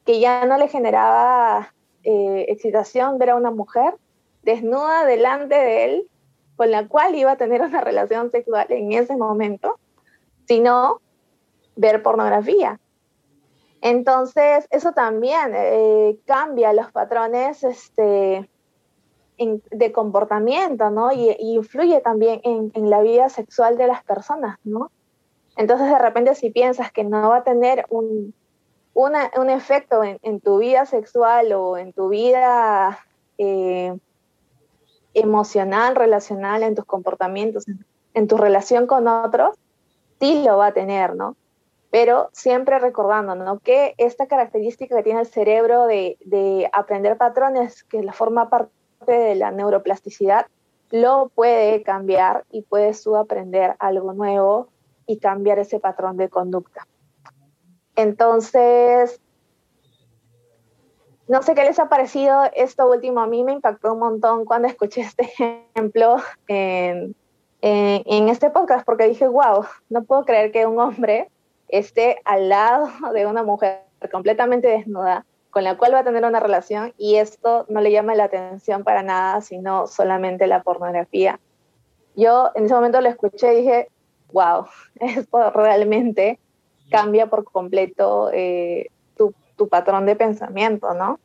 que 0.06 0.18
ya 0.18 0.46
no 0.46 0.56
le 0.56 0.68
generaba 0.68 1.74
eh, 2.06 2.46
excitación 2.48 3.18
ver 3.18 3.30
a 3.30 3.36
una 3.36 3.50
mujer 3.50 3.94
desnuda 4.42 5.04
delante 5.04 5.56
de 5.56 5.84
él 5.84 6.08
con 6.54 6.70
la 6.70 6.86
cual 6.86 7.14
iba 7.16 7.32
a 7.32 7.36
tener 7.36 7.60
una 7.60 7.80
relación 7.80 8.30
sexual 8.30 8.66
en 8.70 8.92
ese 8.92 9.16
momento, 9.16 9.78
sino 10.46 11.00
ver 11.74 12.02
pornografía. 12.02 12.80
Entonces, 13.82 14.66
eso 14.70 14.92
también 14.92 15.52
eh, 15.54 16.16
cambia 16.24 16.72
los 16.72 16.90
patrones 16.92 17.62
este, 17.64 18.48
de 19.36 19.92
comportamiento, 19.92 20.90
¿no? 20.90 21.12
Y, 21.12 21.36
influye 21.38 22.00
también 22.00 22.40
en, 22.44 22.88
la 22.88 23.02
vida 23.02 23.28
sexual 23.28 23.76
de 23.76 23.86
las 23.86 24.02
personas, 24.04 24.58
¿no? 24.64 24.90
Entonces, 25.56 25.88
de 25.88 25.98
repente, 25.98 26.34
si 26.34 26.50
piensas 26.50 26.90
que 26.92 27.04
no 27.04 27.28
va 27.28 27.38
a 27.38 27.44
tener 27.44 27.84
un, 27.90 28.32
un 28.96 29.50
efecto 29.50 30.02
en, 30.02 30.40
tu 30.40 30.58
vida 30.58 30.86
sexual 30.86 31.52
o 31.52 31.76
en 31.76 31.92
tu 31.92 32.08
vida 32.08 32.98
eh, 33.36 33.94
emocional, 35.12 35.94
relacional, 35.96 36.62
en 36.62 36.74
tus 36.74 36.86
comportamientos, 36.86 37.64
en, 38.14 38.26
tu 38.26 38.38
relación 38.38 38.86
con 38.86 39.06
otros, 39.06 39.56
sí 40.18 40.42
lo 40.42 40.56
va 40.56 40.68
a 40.68 40.72
tener, 40.72 41.14
¿no? 41.14 41.36
pero 41.90 42.30
siempre 42.32 42.78
recordando 42.78 43.34
¿no? 43.34 43.58
que 43.58 43.94
esta 43.98 44.26
característica 44.26 44.96
que 44.96 45.02
tiene 45.02 45.20
el 45.20 45.26
cerebro 45.26 45.86
de, 45.86 46.68
aprender 46.72 47.18
patrones, 47.18 47.84
que 47.84 48.02
la 48.02 48.14
forma 48.14 48.48
parte 48.48 48.70
de 49.06 49.34
la 49.34 49.50
neuroplasticidad, 49.50 50.46
lo 50.90 51.30
puede 51.34 51.82
cambiar 51.82 52.44
y 52.50 52.62
puede 52.62 52.92
aprender 53.18 53.76
algo 53.78 54.14
nuevo 54.14 54.68
y 55.06 55.18
cambiar 55.18 55.58
ese 55.58 55.80
patrón 55.80 56.16
de 56.16 56.30
conducta. 56.30 56.86
Entonces, 57.96 59.20
no 61.28 61.42
sé 61.42 61.54
qué 61.54 61.64
les 61.64 61.78
ha 61.78 61.88
parecido 61.88 62.44
esto 62.54 62.88
último. 62.88 63.20
A 63.20 63.26
mí 63.26 63.42
me 63.42 63.52
impactó 63.52 63.94
un 63.94 63.98
montón 63.98 64.44
cuando 64.44 64.68
escuché 64.68 65.00
este 65.00 65.24
ejemplo 65.74 66.16
en, 66.46 67.14
este 67.60 68.50
podcast, 68.50 68.84
porque 68.84 69.08
dije, 69.08 69.26
wow, 69.26 69.64
no 69.88 70.04
puedo 70.04 70.24
creer 70.24 70.52
que 70.52 70.66
un 70.66 70.78
hombre 70.78 71.30
esté 71.68 72.20
al 72.24 72.48
lado 72.48 72.88
de 73.12 73.26
una 73.26 73.42
mujer 73.42 73.82
completamente 74.12 74.68
desnuda 74.68 75.24
con 75.50 75.64
la 75.64 75.78
cual 75.78 75.94
va 75.94 76.00
a 76.00 76.04
tener 76.04 76.22
una 76.22 76.38
relación 76.38 76.92
y 76.98 77.16
esto 77.16 77.64
no 77.70 77.80
le 77.80 77.90
llama 77.90 78.14
la 78.14 78.24
atención 78.24 78.84
para 78.84 79.02
nada, 79.02 79.40
sino 79.40 79.86
solamente 79.86 80.46
la 80.46 80.62
pornografía. 80.62 81.40
Yo 82.14 82.50
en 82.54 82.66
ese 82.66 82.74
momento 82.74 83.00
lo 83.00 83.08
escuché 83.08 83.54
y 83.54 83.62
dije, 83.62 83.88
wow, 84.32 84.66
esto 85.00 85.50
realmente 85.50 86.38
cambia 86.90 87.28
por 87.28 87.44
completo 87.44 88.30
eh, 88.32 88.88
tu, 89.16 89.34
tu 89.56 89.68
patrón 89.68 90.06
de 90.06 90.16
pensamiento, 90.16 90.94
¿no? 90.94 91.18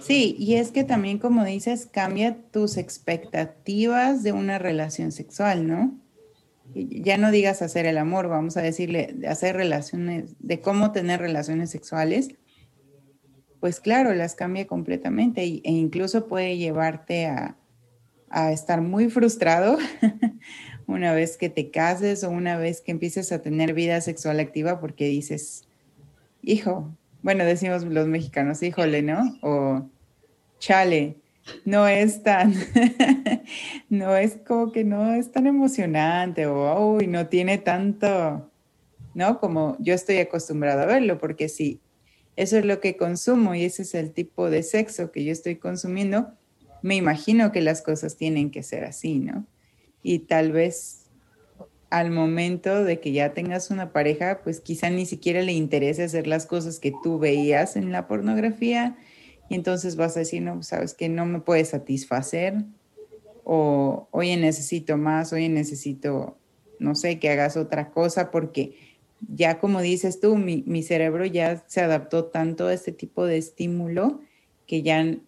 Sí, 0.00 0.34
y 0.38 0.56
es 0.56 0.72
que 0.72 0.82
también, 0.82 1.18
como 1.18 1.44
dices, 1.44 1.86
cambia 1.86 2.36
tus 2.50 2.76
expectativas 2.76 4.24
de 4.24 4.32
una 4.32 4.58
relación 4.58 5.12
sexual, 5.12 5.68
¿no? 5.68 6.02
ya 6.74 7.18
no 7.18 7.30
digas 7.30 7.62
hacer 7.62 7.86
el 7.86 7.98
amor, 7.98 8.28
vamos 8.28 8.56
a 8.56 8.62
decirle 8.62 9.16
hacer 9.28 9.56
relaciones, 9.56 10.34
de 10.38 10.60
cómo 10.60 10.92
tener 10.92 11.20
relaciones 11.20 11.70
sexuales, 11.70 12.30
pues 13.60 13.80
claro, 13.80 14.14
las 14.14 14.34
cambia 14.34 14.66
completamente 14.66 15.42
e 15.42 15.60
incluso 15.64 16.26
puede 16.26 16.56
llevarte 16.56 17.26
a, 17.26 17.56
estar 18.50 18.80
muy 18.80 19.10
frustrado 19.10 19.76
una 20.92 21.12
vez 21.12 21.36
que 21.36 21.48
te 21.48 21.70
cases 21.70 22.24
o 22.24 22.30
una 22.30 22.56
vez 22.56 22.80
que 22.80 22.92
empieces 22.92 23.32
a 23.32 23.42
tener 23.42 23.74
vida 23.74 24.00
sexual 24.00 24.40
activa 24.40 24.80
porque 24.80 25.06
dices, 25.06 25.66
hijo, 26.42 26.94
bueno, 27.22 27.44
decimos 27.44 27.84
los 27.84 28.06
mexicanos, 28.06 28.62
híjole, 28.62 29.02
¿no? 29.02 29.38
O 29.42 29.88
chale, 30.58 31.16
no 31.64 31.88
es 31.88 32.22
tan, 32.22 32.54
no 33.88 34.16
es 34.16 34.38
como 34.46 34.72
que 34.72 34.84
no 34.84 35.14
es 35.14 35.32
tan 35.32 35.46
emocionante 35.46 36.46
o 36.46 36.94
uy, 36.94 37.06
no 37.06 37.26
tiene 37.28 37.58
tanto, 37.58 38.50
¿no? 39.14 39.40
Como 39.40 39.76
yo 39.80 39.94
estoy 39.94 40.18
acostumbrado 40.18 40.82
a 40.82 40.86
verlo, 40.86 41.18
porque 41.18 41.48
si 41.48 41.80
eso 42.36 42.56
es 42.56 42.64
lo 42.64 42.80
que 42.80 42.96
consumo 42.96 43.54
y 43.54 43.64
ese 43.64 43.82
es 43.82 43.94
el 43.94 44.12
tipo 44.12 44.50
de 44.50 44.62
sexo 44.62 45.12
que 45.12 45.24
yo 45.24 45.32
estoy 45.32 45.56
consumiendo, 45.56 46.32
me 46.82 46.96
imagino 46.96 47.52
que 47.52 47.60
las 47.60 47.82
cosas 47.82 48.16
tienen 48.16 48.50
que 48.50 48.62
ser 48.62 48.84
así, 48.84 49.18
¿no? 49.18 49.46
Y 50.02 50.20
tal 50.20 50.52
vez 50.52 51.02
al 51.90 52.10
momento 52.10 52.84
de 52.84 53.00
que 53.00 53.12
ya 53.12 53.34
tengas 53.34 53.70
una 53.70 53.92
pareja, 53.92 54.40
pues 54.42 54.60
quizá 54.60 54.88
ni 54.88 55.04
siquiera 55.04 55.42
le 55.42 55.52
interese 55.52 56.04
hacer 56.04 56.26
las 56.26 56.46
cosas 56.46 56.78
que 56.78 56.92
tú 57.02 57.18
veías 57.18 57.76
en 57.76 57.92
la 57.92 58.08
pornografía, 58.08 58.96
y 59.50 59.54
entonces 59.54 59.96
vas 59.96 60.16
a 60.16 60.20
decir, 60.20 60.40
no, 60.40 60.62
sabes 60.62 60.94
que 60.94 61.10
no 61.10 61.26
me 61.26 61.40
puede 61.40 61.66
satisfacer 61.66 62.64
o 63.44 64.08
oye, 64.10 64.38
necesito 64.38 64.96
más, 64.96 65.34
oye, 65.34 65.50
necesito, 65.50 66.38
no 66.78 66.94
sé, 66.94 67.18
que 67.18 67.28
hagas 67.28 67.58
otra 67.58 67.90
cosa 67.90 68.30
porque 68.30 68.78
ya 69.28 69.58
como 69.58 69.82
dices 69.82 70.20
tú, 70.20 70.36
mi, 70.36 70.64
mi 70.66 70.82
cerebro 70.82 71.26
ya 71.26 71.62
se 71.66 71.82
adaptó 71.82 72.24
tanto 72.26 72.68
a 72.68 72.72
este 72.72 72.92
tipo 72.92 73.26
de 73.26 73.36
estímulo 73.36 74.20
que 74.66 74.82
ya 74.82 75.18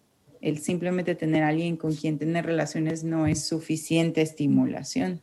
el 0.45 0.59
simplemente 0.59 1.15
tener 1.15 1.43
a 1.43 1.49
alguien 1.49 1.75
con 1.75 1.95
quien 1.95 2.19
tener 2.19 2.45
relaciones 2.45 3.03
no 3.03 3.25
es 3.25 3.47
suficiente 3.47 4.21
estimulación. 4.21 5.19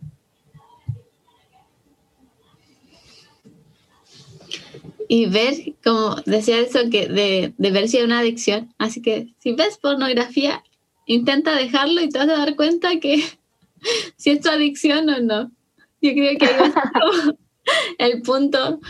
y 5.15 5.27
ver, 5.27 5.55
como 5.85 6.17
decía 6.25 6.59
eso, 6.59 6.89
que 6.91 7.07
de, 7.07 7.53
de 7.59 7.71
ver 7.71 7.87
si 7.87 7.99
hay 7.99 8.05
una 8.05 8.21
adicción. 8.21 8.73
Así 8.79 9.03
que 9.03 9.29
si 9.41 9.53
ves 9.53 9.77
pornografía, 9.77 10.65
intenta 11.05 11.55
dejarlo 11.55 12.01
y 12.01 12.09
te 12.09 12.19
vas 12.19 12.31
a 12.31 12.39
dar 12.39 12.57
cuenta 12.57 12.99
que 12.99 13.23
si 14.17 14.31
es 14.31 14.41
tu 14.41 14.49
adicción 14.49 15.11
o 15.11 15.21
no. 15.21 15.51
Yo 16.01 16.13
creo 16.13 16.39
que 16.39 16.47
ahí 16.47 16.59
va 16.59 16.67
a 16.69 17.25
ser 17.25 17.37
el 17.99 18.23
punto. 18.23 18.81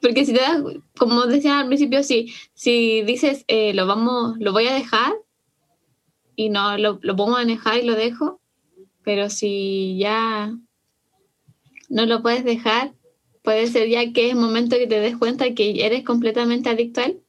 Porque 0.00 0.24
si 0.24 0.32
te 0.32 0.40
das, 0.40 0.62
como 0.96 1.26
decía 1.26 1.60
al 1.60 1.66
principio, 1.66 2.02
si, 2.02 2.32
si 2.54 3.02
dices, 3.02 3.44
eh, 3.48 3.74
lo, 3.74 3.86
vamos, 3.86 4.34
lo 4.38 4.52
voy 4.52 4.66
a 4.66 4.72
dejar 4.72 5.12
y 6.38 6.50
no 6.50 6.78
lo, 6.78 7.00
lo 7.02 7.24
a 7.24 7.30
manejar 7.30 7.78
y 7.78 7.82
lo 7.82 7.96
dejo, 7.96 8.40
pero 9.02 9.28
si 9.28 9.98
ya 9.98 10.54
no 11.88 12.06
lo 12.06 12.22
puedes 12.22 12.44
dejar, 12.44 12.92
puede 13.42 13.66
ser 13.66 13.88
ya 13.88 14.12
que 14.12 14.30
es 14.30 14.36
momento 14.36 14.76
que 14.76 14.86
te 14.86 15.00
des 15.00 15.16
cuenta 15.16 15.52
que 15.56 15.84
eres 15.84 16.04
completamente 16.04 16.70
adicto 16.70 17.00
a 17.00 17.06
él. 17.06 17.24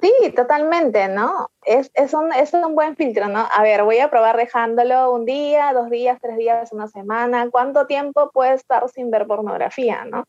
Sí, 0.00 0.30
totalmente, 0.34 1.06
¿no? 1.08 1.50
Es, 1.66 1.90
es, 1.92 2.14
un, 2.14 2.32
es 2.32 2.54
un 2.54 2.74
buen 2.74 2.96
filtro, 2.96 3.28
¿no? 3.28 3.46
A 3.52 3.62
ver, 3.62 3.84
voy 3.84 3.98
a 3.98 4.08
probar 4.08 4.38
dejándolo 4.38 5.12
un 5.12 5.26
día, 5.26 5.70
dos 5.74 5.90
días, 5.90 6.18
tres 6.22 6.38
días, 6.38 6.72
una 6.72 6.88
semana. 6.88 7.50
¿Cuánto 7.50 7.86
tiempo 7.86 8.30
puedes 8.32 8.62
estar 8.62 8.88
sin 8.88 9.10
ver 9.10 9.26
pornografía, 9.26 10.06
¿no? 10.06 10.24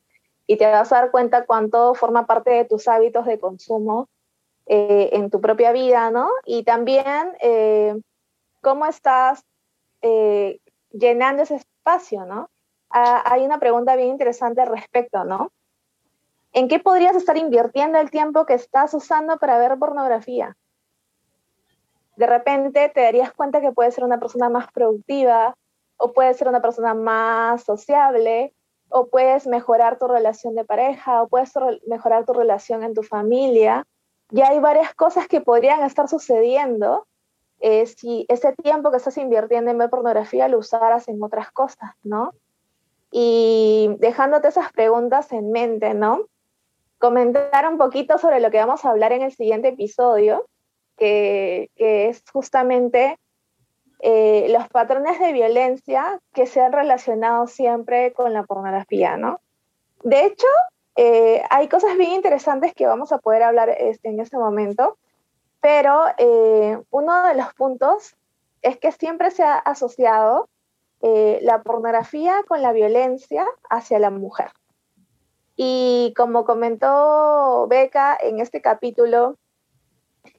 Y 0.48 0.58
te 0.58 0.65
vas 0.65 0.91
a 0.91 0.98
dar 0.98 1.12
cuenta 1.12 1.45
cuánto 1.45 1.95
forma 1.95 2.28
parte 2.28 2.52
de 2.52 2.65
tus 2.65 2.89
hábitos 2.89 3.26
de 3.26 3.39
consumo 3.39 4.10
eh, 4.67 5.10
en 5.13 5.30
tu 5.30 5.41
propia 5.41 5.71
vida, 5.71 6.10
¿no? 6.12 6.30
Y 6.45 6.63
también 6.63 7.34
eh, 7.39 7.99
cómo 8.62 8.86
estás 8.86 9.43
eh, 10.01 10.60
llenando 10.91 11.43
ese 11.43 11.56
espacio, 11.56 12.25
¿no? 12.25 12.49
Ah, 12.89 13.23
hay 13.25 13.45
una 13.45 13.60
pregunta 13.60 13.95
bien 13.95 14.10
interesante 14.10 14.62
al 14.62 14.69
respecto, 14.69 15.23
¿no? 15.23 15.51
¿En 16.51 16.67
qué 16.67 16.80
podrías 16.80 17.15
estar 17.15 17.38
invirtiendo 17.38 17.99
el 17.99 18.10
tiempo 18.10 18.45
que 18.45 18.54
estás 18.54 18.93
usando 18.93 19.38
para 19.38 19.58
ver 19.58 19.78
pornografía? 19.78 20.56
De 22.15 22.28
repente 22.28 22.89
te 22.89 23.01
darías 23.01 23.34
cuenta 23.34 23.62
que 23.62 23.73
puedes 23.73 23.93
ser 23.93 24.04
una 24.04 24.19
persona 24.19 24.49
más 24.49 24.71
productiva 24.71 25.56
o 25.97 26.13
puedes 26.13 26.38
ser 26.38 26.47
una 26.47 26.62
persona 26.62 26.93
más 26.93 27.63
sociable 27.63 28.54
o 28.89 29.08
puedes 29.08 29.47
mejorar 29.47 29.99
tu 29.99 30.08
relación 30.08 30.56
de 30.56 30.63
pareja 30.63 31.21
o 31.21 31.28
puedes 31.28 31.51
mejorar 31.88 32.25
tu 32.25 32.34
relación 32.34 32.84
en 32.84 32.93
tu 32.93 33.04
familia. 33.04 33.86
Ya 34.29 34.49
hay 34.49 34.59
varias 34.59 34.93
cosas 34.93 35.27
que 35.27 35.41
podrían 35.41 35.83
estar 35.83 36.07
sucediendo 36.07 37.05
eh, 37.59 37.85
si 37.85 38.25
ese 38.27 38.53
tiempo 38.53 38.91
que 38.91 38.97
estás 38.97 39.17
invirtiendo 39.17 39.71
en 39.71 39.77
ver 39.77 39.89
pornografía 39.89 40.47
lo 40.47 40.59
usaras 40.59 41.07
en 41.07 41.23
otras 41.23 41.51
cosas, 41.51 41.91
¿no? 42.03 42.33
Y 43.11 43.95
dejándote 43.99 44.49
esas 44.49 44.71
preguntas 44.73 45.31
en 45.31 45.51
mente, 45.51 45.93
¿no? 45.93 46.27
Comentar 46.97 47.67
un 47.67 47.77
poquito 47.77 48.17
sobre 48.17 48.39
lo 48.39 48.51
que 48.51 48.57
vamos 48.57 48.83
a 48.83 48.89
hablar 48.89 49.13
en 49.13 49.21
el 49.21 49.31
siguiente 49.31 49.69
episodio, 49.69 50.47
que, 50.97 51.69
es 51.75 52.23
justamente 52.31 53.17
eh, 53.99 54.47
los 54.49 54.67
patrones 54.69 55.19
de 55.19 55.33
violencia 55.33 56.19
que 56.33 56.45
se 56.45 56.61
han 56.61 56.73
relacionado 56.73 57.47
siempre 57.47 58.13
con 58.13 58.33
la 58.33 58.43
pornografía, 58.43 59.17
¿no? 59.17 59.39
De 60.03 60.25
hecho, 60.25 60.47
eh, 60.95 61.43
hay 61.49 61.67
cosas 61.67 61.97
bien 61.97 62.12
interesantes 62.12 62.73
que 62.73 62.88
vamos 62.88 63.12
a 63.12 63.17
poder 63.17 63.43
hablar 63.43 63.69
este, 63.69 64.10
en 64.10 64.19
este 64.19 64.38
momento, 64.38 64.97
pero 65.60 66.05
eh, 66.17 66.79
uno 66.89 67.23
de 67.25 67.36
los 67.36 67.53
puntos 67.53 68.15
es 68.62 68.77
que 68.77 68.91
siempre 68.91 69.31
se 69.31 69.43
ha 69.43 69.58
asociado 69.58 70.47
eh, 71.01 71.39
la 71.41 71.62
pornografía 71.63 72.43
con 72.47 72.62
la 72.62 72.71
violencia 72.71 73.45
hacia 73.69 73.99
la 73.99 74.10
mujer. 74.10 74.51
Y 75.58 76.13
como 76.15 76.45
comentó 76.45 77.67
Beca 77.67 78.17
en 78.19 78.39
este 78.39 78.62
capítulo 78.62 79.38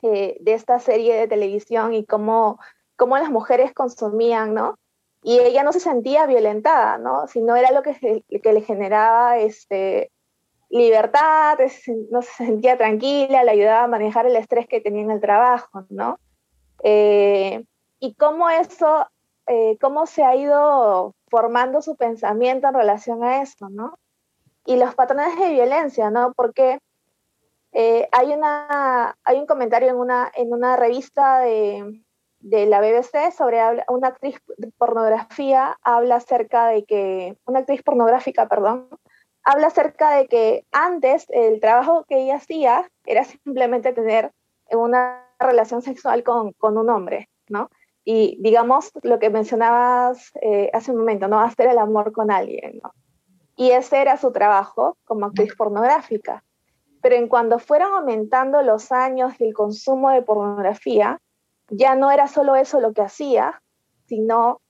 de 0.03 0.39
esta 0.45 0.79
serie 0.79 1.17
de 1.17 1.29
televisión 1.29 1.95
y 1.95 2.05
cómo, 2.05 2.59
cómo 2.97 3.17
las 3.19 3.31
mujeres 3.31 3.73
consumían, 3.73 4.53
¿no? 4.53 4.79
Y 5.23 5.39
ella 5.39 5.63
no 5.63 5.73
se 5.73 5.81
sentía 5.81 6.27
violentada, 6.27 6.99
¿no? 6.99 7.27
Sino 7.29 7.57
era 7.57 7.73
lo 7.73 7.83
que, 7.83 8.23
que 8.29 8.53
le 8.53 8.61
generaba 8.61 9.39
este, 9.39 10.11
libertad, 10.69 11.59
no 12.11 12.23
se 12.23 12.33
sentía 12.33 12.77
tranquila, 12.77 13.45
le 13.45 13.51
ayudaba 13.51 13.85
a 13.85 13.89
manejar 13.89 14.27
el 14.27 14.37
estrés 14.37 14.67
que 14.67 14.81
tenía 14.81 15.03
en 15.03 15.11
el 15.11 15.21
trabajo, 15.21 15.85
¿no? 15.91 16.19
Eh, 16.83 17.65
y 18.01 18.15
cómo 18.15 18.51
eso, 18.51 19.07
eh, 19.47 19.79
cómo 19.81 20.07
se 20.07 20.25
ha 20.25 20.37
ido 20.37 21.15
formando 21.29 21.83
su 21.83 21.97
pensamiento 21.97 22.69
en 22.69 22.75
relación 22.75 23.25
a 23.25 23.43
eso, 23.43 23.69
¿no? 23.71 23.99
Y 24.65 24.77
los 24.77 24.95
patrones 24.95 25.39
de 25.39 25.51
violencia, 25.51 26.11
¿no? 26.11 26.33
Porque 26.35 26.79
eh, 27.73 28.09
hay, 28.13 28.33
una, 28.33 29.17
hay 29.25 29.39
un 29.39 29.47
comentario 29.47 29.91
en 29.91 29.97
una, 29.97 30.31
en 30.35 30.53
una 30.53 30.77
revista 30.77 31.41
de, 31.41 32.03
de 32.41 32.67
la 32.67 32.81
BBC 32.81 33.33
sobre 33.37 33.61
una 33.89 34.09
actriz 34.09 34.41
pornografía, 34.79 35.77
habla 35.83 36.17
acerca 36.17 36.69
de 36.69 36.85
que, 36.85 37.37
una 37.45 37.61
actriz 37.61 37.83
pornográfica, 37.83 38.49
perdón, 38.49 38.89
habla 39.47 39.69
acerca 39.69 40.11
de 40.17 40.27
que 40.27 40.67
antes 40.73 41.27
el 41.31 41.61
trabajo 41.61 42.05
que 42.09 42.21
ella 42.21 42.37
hacía 42.37 42.91
era 43.05 43.23
simplemente 43.23 43.93
tener 43.93 44.33
una 44.73 45.25
relación 45.39 45.83
sexual 45.83 46.25
con, 46.25 46.53
un 46.61 46.91
hombre, 46.91 47.31
¿no? 47.49 47.71
Y 48.05 48.37
digamos 48.41 48.91
lo 49.03 49.21
que 49.21 49.31
mencionabas 49.31 50.33
eh, 50.43 50.69
hace 50.75 50.91
un 50.91 50.99
momento, 50.99 51.29
¿no? 51.29 51.41
Hacer 51.41 51.69
el 51.69 51.79
amor 51.79 52.13
con 52.13 52.33
alguien, 52.33 52.81
¿no? 52.83 52.93
Y 53.57 53.71
ese 53.71 54.01
era 54.01 54.17
su 54.17 54.33
trabajo 54.33 54.99
como 55.05 55.27
actriz 55.27 55.55
pornográfica. 55.55 56.43
Pero 57.01 57.15
en 57.15 57.29
cuando 57.29 57.61
fueron 57.61 57.93
aumentando 57.93 58.63
los 58.63 58.91
años 58.91 59.39
del 59.39 59.55
consumo 59.55 60.11
de 60.11 60.23
pornografía, 60.23 61.21
ya 61.69 61.95
no 61.95 62.11
era 62.11 62.27
solo 62.27 62.57
eso 62.57 62.81
lo 62.81 62.93
que 62.93 63.03
hacía, 63.03 63.63
sino 64.09 64.61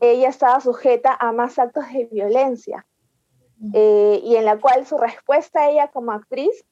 ella 0.00 0.30
estaba 0.30 0.58
sujeta 0.60 1.14
a 1.20 1.32
más 1.32 1.58
actos 1.58 1.84
de 1.92 2.06
violencia 2.06 2.86
eh, 3.74 4.20
y 4.24 4.36
en 4.36 4.44
la 4.44 4.58
cual 4.58 4.86
su 4.86 4.98
respuesta 4.98 5.60
a 5.60 5.70
ella 5.70 5.88
como 5.88 6.12
actriz 6.12 6.64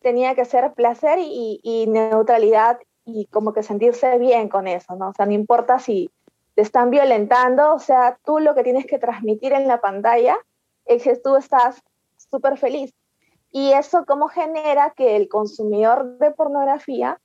tenía 0.00 0.34
que 0.34 0.44
ser 0.44 0.72
placer 0.74 1.18
y, 1.20 1.86
neutralidad 1.88 2.78
y 3.04 3.26
como 3.26 3.52
que 3.52 3.62
sentirse 3.62 4.18
bien 4.18 4.48
con 4.48 4.68
eso, 4.68 4.94
¿no? 4.94 5.08
O 5.08 5.12
sea, 5.12 5.26
no 5.26 5.32
importa 5.32 5.78
si 5.78 6.10
te 6.54 6.62
están 6.62 6.90
violentando, 6.90 7.74
o 7.74 7.78
sea, 7.78 8.18
tú 8.24 8.38
lo 8.38 8.54
que 8.54 8.62
tienes 8.62 8.86
que 8.86 8.98
transmitir 8.98 9.52
en 9.52 9.66
la 9.66 9.80
pantalla 9.80 10.38
es 10.84 11.02
que 11.02 11.16
tú 11.16 11.36
estás 11.36 11.82
súper 12.30 12.56
feliz. 12.56 12.94
Y 13.50 13.72
eso 13.72 14.04
como 14.06 14.28
genera 14.28 14.90
que 14.90 15.16
el 15.16 15.28
consumidor 15.28 16.18
de 16.18 16.30
pornografía 16.30 17.20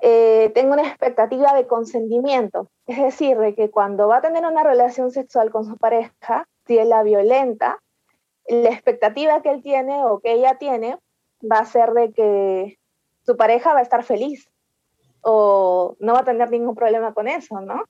eh, 0.00 0.50
tenga 0.54 0.74
una 0.74 0.88
expectativa 0.88 1.54
de 1.54 1.66
consentimiento. 1.66 2.68
Es 2.86 3.02
decir, 3.02 3.38
de 3.38 3.54
que 3.54 3.70
cuando 3.70 4.08
va 4.08 4.18
a 4.18 4.22
tener 4.22 4.46
una 4.46 4.62
relación 4.62 5.10
sexual 5.10 5.50
con 5.50 5.64
su 5.64 5.76
pareja, 5.76 6.46
si 6.66 6.78
él 6.78 6.90
la 6.90 7.02
violenta, 7.02 7.80
la 8.48 8.70
expectativa 8.70 9.42
que 9.42 9.50
él 9.50 9.62
tiene 9.62 10.04
o 10.04 10.20
que 10.20 10.32
ella 10.32 10.56
tiene 10.58 10.98
va 11.42 11.58
a 11.58 11.66
ser 11.66 11.92
de 11.92 12.12
que 12.12 12.78
su 13.24 13.36
pareja 13.36 13.72
va 13.72 13.80
a 13.80 13.82
estar 13.82 14.04
feliz 14.04 14.48
o 15.20 15.96
no 15.98 16.12
va 16.12 16.20
a 16.20 16.24
tener 16.24 16.50
ningún 16.50 16.74
problema 16.74 17.12
con 17.12 17.26
eso, 17.26 17.60
¿no? 17.60 17.82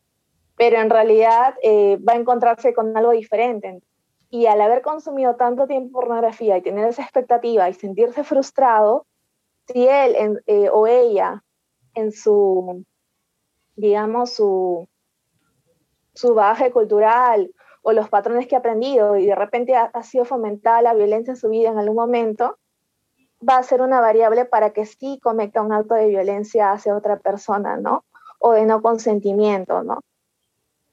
Pero 0.56 0.78
en 0.78 0.88
realidad 0.88 1.54
eh, 1.62 1.98
va 1.98 2.14
a 2.14 2.16
encontrarse 2.16 2.72
con 2.72 2.96
algo 2.96 3.10
diferente. 3.10 3.82
Y 4.30 4.46
al 4.46 4.60
haber 4.60 4.80
consumido 4.80 5.36
tanto 5.36 5.66
tiempo 5.66 6.00
pornografía 6.00 6.56
y 6.56 6.62
tener 6.62 6.88
esa 6.88 7.02
expectativa 7.02 7.68
y 7.68 7.74
sentirse 7.74 8.24
frustrado, 8.24 9.06
si 9.66 9.86
él 9.86 10.40
eh, 10.46 10.70
o 10.72 10.86
ella 10.86 11.42
en 11.94 12.12
su, 12.12 12.84
digamos, 13.74 14.32
su, 14.32 14.88
su 16.14 16.34
bagaje 16.34 16.70
cultural 16.70 17.50
o 17.88 17.92
los 17.92 18.08
patrones 18.08 18.48
que 18.48 18.56
ha 18.56 18.58
aprendido 18.58 19.16
y 19.16 19.26
de 19.26 19.36
repente 19.36 19.76
ha, 19.76 20.02
sido 20.02 20.24
fomentada 20.24 20.82
la 20.82 20.92
violencia 20.92 21.30
en 21.30 21.36
su 21.36 21.48
vida 21.48 21.68
en 21.68 21.78
algún 21.78 21.94
momento, 21.94 22.58
va 23.48 23.58
a 23.58 23.62
ser 23.62 23.80
una 23.80 24.00
variable 24.00 24.44
para 24.44 24.70
que 24.70 24.84
sí 24.86 25.20
cometa 25.22 25.62
un 25.62 25.72
acto 25.72 25.94
de 25.94 26.08
violencia 26.08 26.72
hacia 26.72 26.96
otra 26.96 27.20
persona, 27.20 27.76
¿no? 27.76 28.04
O 28.40 28.54
de 28.54 28.66
no 28.66 28.82
consentimiento, 28.82 29.84
¿no? 29.84 30.00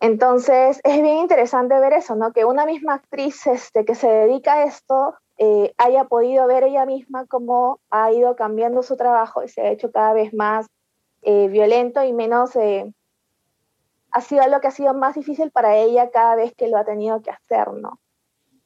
Entonces, 0.01 0.81
es 0.83 1.01
bien 1.01 1.17
interesante 1.17 1.79
ver 1.79 1.93
eso, 1.93 2.15
¿no? 2.15 2.31
Que 2.31 2.45
una 2.45 2.67
misma 2.67 2.93
actriz 2.93 3.47
este, 3.47 3.85
que 3.85 3.95
se 3.95 4.07
dedica 4.07 4.53
a 4.53 4.63
esto 4.65 5.15
eh, 5.39 5.73
haya 5.79 6.03
podido 6.03 6.45
ver 6.45 6.63
ella 6.63 6.85
misma 6.85 7.25
cómo 7.25 7.79
ha 7.89 8.11
ido 8.11 8.35
cambiando 8.35 8.83
su 8.83 8.97
trabajo 8.97 9.43
y 9.43 9.49
se 9.49 9.61
ha 9.61 9.71
hecho 9.71 9.91
cada 9.91 10.13
vez 10.13 10.31
más 10.31 10.67
eh, 11.23 11.47
violento 11.47 12.03
y 12.03 12.13
menos 12.13 12.55
eh, 12.55 12.93
ha 14.13 14.21
sido 14.21 14.47
lo 14.47 14.61
que 14.61 14.67
ha 14.67 14.71
sido 14.71 14.93
más 14.93 15.15
difícil 15.15 15.49
para 15.51 15.75
ella 15.75 16.11
cada 16.11 16.35
vez 16.35 16.53
que 16.55 16.69
lo 16.69 16.77
ha 16.77 16.85
tenido 16.85 17.21
que 17.23 17.31
hacer, 17.31 17.73
¿no? 17.73 17.99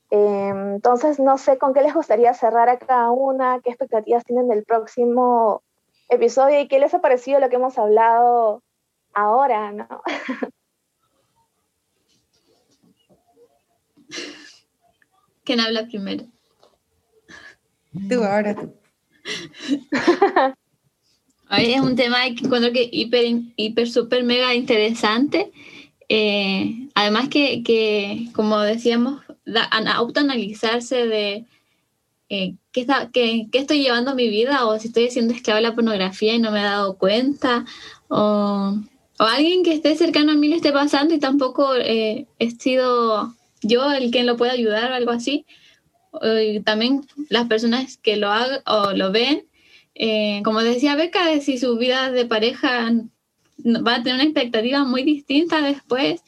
Em, 0.09 0.75
entonces, 0.75 1.19
no 1.19 1.37
sé 1.37 1.57
con 1.57 1.73
qué 1.73 1.81
les 1.81 1.93
gustaría 1.93 2.33
cerrar 2.33 2.67
a 2.69 2.77
cada 2.77 3.11
una, 3.11 3.61
qué 3.61 3.69
expectativas 3.69 4.25
tienen 4.25 4.49
del 4.49 4.65
próximo 4.65 5.63
episodio 6.09 6.59
y 6.59 6.67
qué 6.67 6.79
les 6.79 6.93
ha 6.93 6.99
parecido 6.99 7.39
lo 7.39 7.49
que 7.49 7.55
hemos 7.55 7.77
hablado 7.77 8.61
ahora, 9.13 9.71
¿no? 9.71 9.87
¿Quién 15.45 15.61
habla 15.61 15.85
primero? 15.87 16.25
Tú, 18.09 18.21
ahora 18.23 18.53
tú. 18.53 18.73
es 21.51 21.79
un 21.81 21.95
tema 21.95 22.23
que 22.23 22.45
encuentro 22.45 22.71
que 22.71 22.89
hiper, 22.91 23.25
hiper, 23.55 23.89
súper, 23.89 24.23
mega 24.23 24.53
interesante. 24.53 25.51
Eh, 26.09 26.89
además 26.95 27.29
que, 27.29 27.63
que, 27.63 28.27
como 28.33 28.59
decíamos, 28.59 29.21
autoanalizarse 29.95 31.07
de 31.07 31.45
eh, 32.29 32.55
¿qué, 32.71 32.81
está, 32.81 33.09
qué, 33.11 33.47
qué, 33.51 33.59
estoy 33.59 33.81
llevando 33.81 34.15
mi 34.15 34.29
vida 34.29 34.65
o 34.65 34.77
si 34.79 34.87
estoy 34.87 35.09
siendo 35.09 35.33
esclavo 35.33 35.57
de 35.57 35.61
la 35.61 35.75
pornografía 35.75 36.33
y 36.33 36.39
no 36.39 36.51
me 36.51 36.59
he 36.59 36.63
dado 36.63 36.97
cuenta 36.97 37.65
o, 38.09 38.77
o 39.19 39.23
alguien 39.23 39.63
que 39.63 39.73
esté 39.73 39.95
cercano 39.95 40.33
a 40.33 40.35
mí 40.35 40.49
le 40.49 40.57
esté 40.57 40.73
pasando 40.73 41.13
y 41.13 41.19
tampoco 41.19 41.75
eh, 41.75 42.27
he 42.39 42.51
sido 42.51 43.33
yo 43.61 43.91
el 43.91 44.11
quien 44.11 44.25
lo 44.25 44.35
pueda 44.37 44.51
ayudar 44.51 44.91
o 44.91 44.95
algo 44.95 45.11
así. 45.11 45.45
Y 46.21 46.61
también 46.61 47.05
las 47.29 47.47
personas 47.47 47.97
que 47.97 48.17
lo 48.17 48.29
hagan 48.31 48.61
o 48.65 48.91
lo 48.91 49.11
ven 49.11 49.45
eh, 49.99 50.41
como 50.43 50.61
decía 50.61 50.95
Beca, 50.95 51.39
si 51.41 51.57
su 51.57 51.77
vida 51.77 52.11
de 52.11 52.25
pareja 52.25 52.91
va 53.65 53.95
a 53.95 54.03
tener 54.03 54.15
una 54.15 54.23
expectativa 54.23 54.83
muy 54.83 55.03
distinta 55.03 55.61
después, 55.61 56.21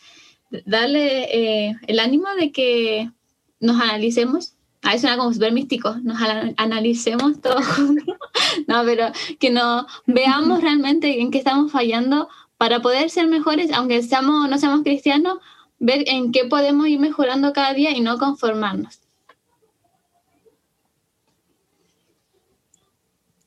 darle 0.65 1.67
eh, 1.69 1.75
el 1.87 1.99
ánimo 1.99 2.27
de 2.39 2.51
que 2.51 3.11
nos 3.59 3.79
analicemos. 3.79 4.55
A 4.81 4.93
eso 4.93 5.01
suena 5.01 5.17
como 5.17 5.33
súper 5.33 5.51
místico, 5.51 5.97
nos 6.03 6.17
analicemos 6.55 7.41
todos 7.41 7.65
juntos, 7.65 8.15
no, 8.67 8.83
pero 8.85 9.11
que 9.37 9.49
nos 9.49 9.85
veamos 10.05 10.61
realmente 10.61 11.19
en 11.19 11.31
qué 11.31 11.37
estamos 11.37 11.69
fallando 11.69 12.29
para 12.57 12.81
poder 12.81 13.09
ser 13.09 13.27
mejores, 13.27 13.73
aunque 13.73 14.01
seamos, 14.03 14.49
no 14.49 14.57
seamos 14.57 14.83
cristianos, 14.83 15.39
ver 15.79 16.05
en 16.07 16.31
qué 16.31 16.45
podemos 16.45 16.87
ir 16.87 16.99
mejorando 16.99 17.51
cada 17.51 17.73
día 17.73 17.91
y 17.91 17.99
no 17.99 18.17
conformarnos. 18.17 18.99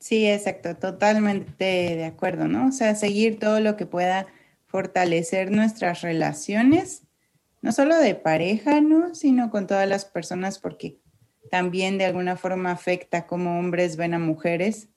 Sí, 0.03 0.27
exacto, 0.27 0.75
totalmente 0.75 1.63
de 1.63 2.03
acuerdo, 2.03 2.49
¿no? 2.49 2.67
O 2.67 2.71
sea, 2.73 2.93
seguir 2.93 3.39
todo 3.39 3.61
lo 3.61 3.77
que 3.77 3.85
pueda 3.85 4.27
fortalecer 4.65 5.49
nuestras 5.49 6.01
relaciones, 6.01 7.03
no 7.61 7.71
solo 7.71 7.97
de 7.97 8.13
pareja, 8.13 8.81
¿no? 8.81 9.15
Sino 9.15 9.49
con 9.49 9.65
todas 9.65 9.87
las 9.87 10.03
personas, 10.03 10.59
porque 10.59 10.99
también 11.49 11.97
de 11.97 12.03
alguna 12.03 12.35
forma 12.35 12.71
afecta 12.71 13.27
cómo 13.27 13.57
hombres 13.57 13.95
ven 13.95 14.13
a 14.13 14.19
mujeres, 14.19 14.89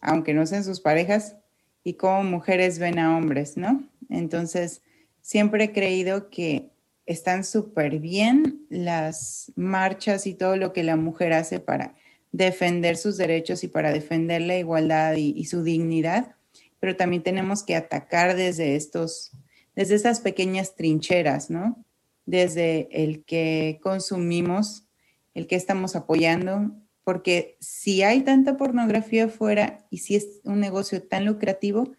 aunque 0.00 0.34
no 0.34 0.46
sean 0.46 0.62
sus 0.62 0.80
parejas, 0.80 1.34
y 1.82 1.94
cómo 1.94 2.22
mujeres 2.22 2.78
ven 2.78 3.00
a 3.00 3.16
hombres, 3.16 3.56
¿no? 3.56 3.88
Entonces, 4.08 4.82
siempre 5.20 5.64
he 5.64 5.72
creído 5.72 6.30
que 6.30 6.70
están 7.06 7.42
súper 7.42 7.98
bien 7.98 8.64
las 8.68 9.50
marchas 9.56 10.28
y 10.28 10.34
todo 10.34 10.54
lo 10.54 10.72
que 10.72 10.84
la 10.84 10.94
mujer 10.94 11.32
hace 11.32 11.58
para 11.58 11.96
defender 12.32 12.96
sus 12.96 13.16
derechos 13.16 13.64
y 13.64 13.68
para 13.68 13.92
defender 13.92 14.42
la 14.42 14.58
igualdad 14.58 15.14
y, 15.16 15.44
su 15.44 15.62
dignidad, 15.62 16.36
pero 16.80 16.96
también 16.96 17.22
tenemos 17.22 17.62
que 17.62 17.74
atacar 17.74 18.36
desde 18.36 18.76
estos, 18.76 19.32
desde 19.74 19.94
estas 19.94 20.20
pequeñas 20.20 20.76
trincheras, 20.76 21.50
¿no? 21.50 21.84
Desde 22.26 22.88
el 22.92 23.24
que 23.24 23.80
consumimos, 23.82 24.86
el 25.34 25.46
que 25.46 25.56
estamos 25.56 25.96
apoyando, 25.96 26.72
porque 27.04 27.56
si 27.60 28.02
hay 28.02 28.20
tanta 28.20 28.56
pornografía 28.56 29.24
afuera 29.24 29.86
y 29.90 29.98
si 29.98 30.16
es 30.16 30.40
un 30.44 30.60
negocio 30.60 31.02
tan 31.02 31.24
lucrativo, 31.24 31.92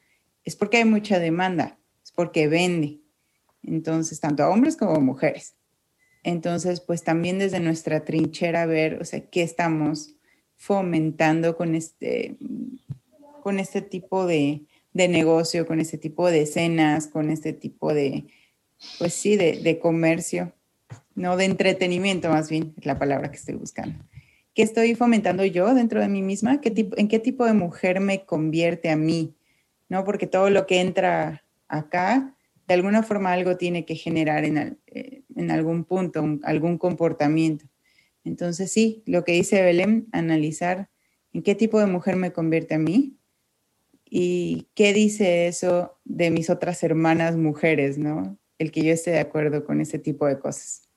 es 0.43 0.55
porque 0.55 0.77
hay 0.77 0.85
mucha 0.85 1.19
demanda, 1.19 1.79
es 2.03 2.11
porque 2.11 2.47
vende. 2.47 2.99
Entonces, 3.63 4.19
tanto 4.19 4.43
a 4.43 4.49
hombres 4.49 4.77
como 4.77 4.95
a 4.95 4.99
mujeres. 4.99 5.55
Entonces, 6.23 6.81
pues 6.81 7.03
también 7.03 7.39
desde 7.39 7.59
nuestra 7.59 8.05
trinchera 8.05 8.65
ver, 8.65 9.01
o 9.01 9.05
sea, 9.05 9.25
qué 9.29 9.41
estamos 9.41 10.15
fomentando 10.59 11.55
con 11.55 11.73
este, 11.73 12.35
con 13.41 13.59
este 13.59 13.81
tipo 13.81 14.27
de, 14.27 14.65
de 14.93 15.07
negocio, 15.07 15.65
con 15.65 15.79
este 15.79 15.97
tipo 15.97 16.29
de 16.29 16.41
escenas, 16.41 17.07
con 17.07 17.31
este 17.31 17.53
tipo 17.53 17.93
de, 17.93 18.25
pues 18.99 19.13
sí, 19.13 19.37
de, 19.37 19.61
de 19.63 19.79
comercio, 19.79 20.53
no 21.15 21.37
de 21.37 21.45
entretenimiento 21.45 22.29
más 22.29 22.49
bien, 22.49 22.73
es 22.77 22.85
la 22.85 22.99
palabra 22.99 23.31
que 23.31 23.37
estoy 23.37 23.55
buscando. 23.55 24.03
¿Qué 24.53 24.61
estoy 24.63 24.95
fomentando 24.95 25.45
yo 25.45 25.73
dentro 25.73 26.01
de 26.01 26.09
mí 26.09 26.21
misma? 26.21 26.59
¿Qué 26.59 26.71
tipo, 26.71 26.97
¿En 26.97 27.07
qué 27.07 27.19
tipo 27.19 27.45
de 27.45 27.53
mujer 27.53 28.01
me 28.01 28.25
convierte 28.25 28.89
a 28.89 28.97
mí? 28.97 29.33
¿No? 29.87 30.03
Porque 30.03 30.27
todo 30.27 30.49
lo 30.49 30.67
que 30.67 30.81
entra 30.81 31.45
acá, 31.69 32.35
de 32.67 32.73
alguna 32.73 33.01
forma 33.01 33.31
algo 33.31 33.55
tiene 33.55 33.85
que 33.85 33.95
generar 33.95 34.43
en, 34.43 34.77
eh, 34.87 35.23
en 35.37 35.51
algún 35.51 35.85
punto, 35.85 36.21
algún 36.43 36.77
comportamiento. 36.77 37.65
Entonces 38.23 38.71
sí, 38.71 39.03
lo 39.05 39.23
que 39.23 39.33
dice 39.33 39.61
Belén, 39.61 40.07
analizar 40.11 40.89
en 41.33 41.43
qué 41.43 41.55
tipo 41.55 41.79
de 41.79 41.85
mujer 41.85 42.15
me 42.15 42.31
convierte 42.31 42.75
a 42.75 42.79
mí 42.79 43.17
y 44.05 44.67
qué 44.73 44.93
dice 44.93 45.47
eso 45.47 45.97
de 46.03 46.31
mis 46.31 46.49
otras 46.49 46.83
hermanas 46.83 47.37
mujeres, 47.37 47.97
¿no? 47.97 48.37
El 48.57 48.71
que 48.71 48.83
yo 48.83 48.91
esté 48.91 49.11
de 49.11 49.19
acuerdo 49.19 49.63
con 49.63 49.81
ese 49.81 49.99
tipo 49.99 50.25
de 50.25 50.39
cosas. 50.39 50.89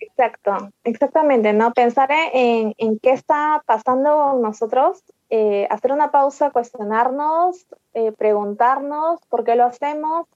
Exacto, 0.00 0.72
exactamente, 0.82 1.52
¿no? 1.52 1.72
Pensar 1.72 2.10
en, 2.10 2.74
en 2.76 2.98
qué 2.98 3.12
está 3.12 3.62
pasando 3.66 4.38
nosotros, 4.42 5.04
eh, 5.30 5.68
hacer 5.70 5.92
una 5.92 6.10
pausa, 6.10 6.50
cuestionarnos, 6.50 7.66
eh, 7.94 8.12
preguntarnos 8.12 9.20
por 9.28 9.44
qué 9.44 9.54
lo 9.54 9.64
hacemos, 9.64 10.26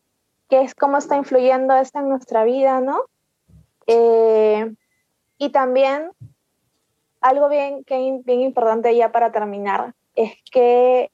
qué 0.48 0.62
es, 0.62 0.74
cómo 0.74 0.98
está 0.98 1.16
influyendo 1.16 1.74
esto 1.74 1.98
en 1.98 2.10
nuestra 2.10 2.44
vida, 2.44 2.80
¿no? 2.80 3.00
Eh, 3.86 4.74
y 5.38 5.50
también 5.50 6.10
algo 7.20 7.48
bien, 7.48 7.84
bien 7.86 8.40
importante 8.40 8.94
ya 8.96 9.12
para 9.12 9.32
terminar 9.32 9.94
es 10.14 10.32
que 10.50 11.10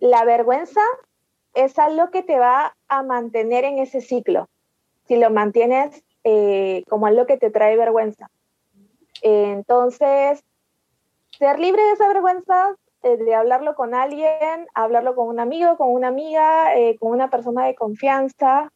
la 0.00 0.24
vergüenza 0.24 0.80
es 1.54 1.78
algo 1.78 2.10
que 2.10 2.22
te 2.22 2.38
va 2.38 2.76
a 2.88 3.02
mantener 3.02 3.64
en 3.64 3.78
ese 3.78 4.00
ciclo. 4.00 4.48
Si 5.06 5.16
lo 5.16 5.30
mantienes 5.30 6.02
eh, 6.24 6.84
como 6.88 7.06
algo 7.06 7.26
que 7.26 7.36
te 7.36 7.50
trae 7.50 7.76
vergüenza. 7.76 8.30
entonces, 9.22 10.42
ser 11.38 11.58
libre 11.58 11.82
de 11.82 11.92
esa 11.92 12.08
vergüenza, 12.08 12.76
eh, 13.02 13.16
de 13.16 13.34
hablarlo 13.34 13.74
con 13.74 13.94
alguien, 13.94 14.68
hablarlo 14.74 15.14
con 15.14 15.28
un 15.28 15.40
amigo, 15.40 15.76
con 15.76 15.88
una 15.92 16.08
amiga, 16.08 16.76
eh, 16.76 16.96
con 16.98 17.10
una 17.10 17.30
persona 17.30 17.66
de 17.66 17.74
confianza, 17.74 18.72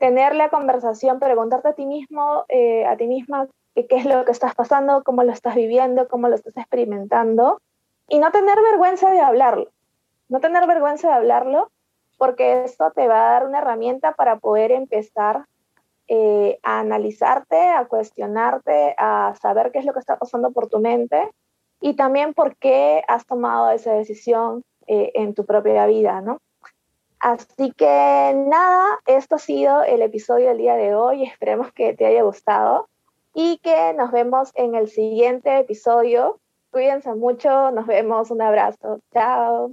tener 0.00 0.34
la 0.34 0.48
conversación, 0.48 1.20
preguntarte 1.20 1.68
a 1.68 1.74
ti 1.74 1.86
mismo, 1.86 2.44
a 2.88 2.96
ti 2.96 3.06
misma, 3.06 3.46
qué 3.74 3.96
es 3.96 4.04
lo 4.04 4.24
que 4.24 4.32
estás 4.32 4.54
pasando, 4.54 5.04
cómo 5.04 5.22
lo 5.22 5.32
estás 5.32 5.54
viviendo, 5.54 6.08
cómo 6.08 6.28
lo 6.28 6.34
estás 6.34 6.56
experimentando, 6.56 7.60
y 8.08 8.18
no 8.18 8.32
tener 8.32 8.58
vergüenza 8.60 9.10
de 9.10 9.20
hablarlo. 9.20 9.70
No 10.28 10.40
tener 10.40 10.66
vergüenza 10.66 11.08
de 11.08 11.14
hablarlo, 11.14 11.70
porque 12.18 12.64
esto 12.64 12.90
te 12.90 13.08
va 13.08 13.28
a 13.28 13.32
dar 13.32 13.46
una 13.46 13.58
herramienta 13.58 14.12
para 14.12 14.36
poder 14.36 14.72
empezar 14.72 15.46
eh, 16.08 16.58
a 16.62 16.80
analizarte, 16.80 17.68
a 17.68 17.86
cuestionarte, 17.86 18.94
a 18.98 19.34
saber 19.40 19.70
qué 19.70 19.78
es 19.78 19.84
lo 19.84 19.92
que 19.92 20.00
está 20.00 20.18
pasando 20.18 20.50
por 20.50 20.68
tu 20.68 20.80
mente 20.80 21.30
y 21.80 21.94
también 21.94 22.34
por 22.34 22.56
qué 22.56 23.02
has 23.08 23.26
tomado 23.26 23.70
esa 23.70 23.92
decisión 23.92 24.64
eh, 24.86 25.12
en 25.14 25.34
tu 25.34 25.46
propia 25.46 25.86
vida, 25.86 26.20
¿no? 26.20 26.38
Así 27.20 27.72
que 27.76 28.32
nada, 28.34 28.98
esto 29.06 29.36
ha 29.36 29.38
sido 29.38 29.82
el 29.82 30.00
episodio 30.00 30.48
del 30.48 30.58
día 30.58 30.74
de 30.74 30.94
hoy. 30.94 31.24
Esperemos 31.24 31.70
que 31.72 31.92
te 31.94 32.06
haya 32.06 32.22
gustado 32.22 32.88
y 33.34 33.58
que 33.58 33.92
nos 33.94 34.10
vemos 34.10 34.52
en 34.54 34.74
el 34.74 34.88
siguiente 34.88 35.58
episodio. 35.58 36.40
Cuídense 36.70 37.14
mucho, 37.14 37.70
nos 37.72 37.86
vemos, 37.86 38.30
un 38.30 38.40
abrazo, 38.40 39.00
chao. 39.12 39.72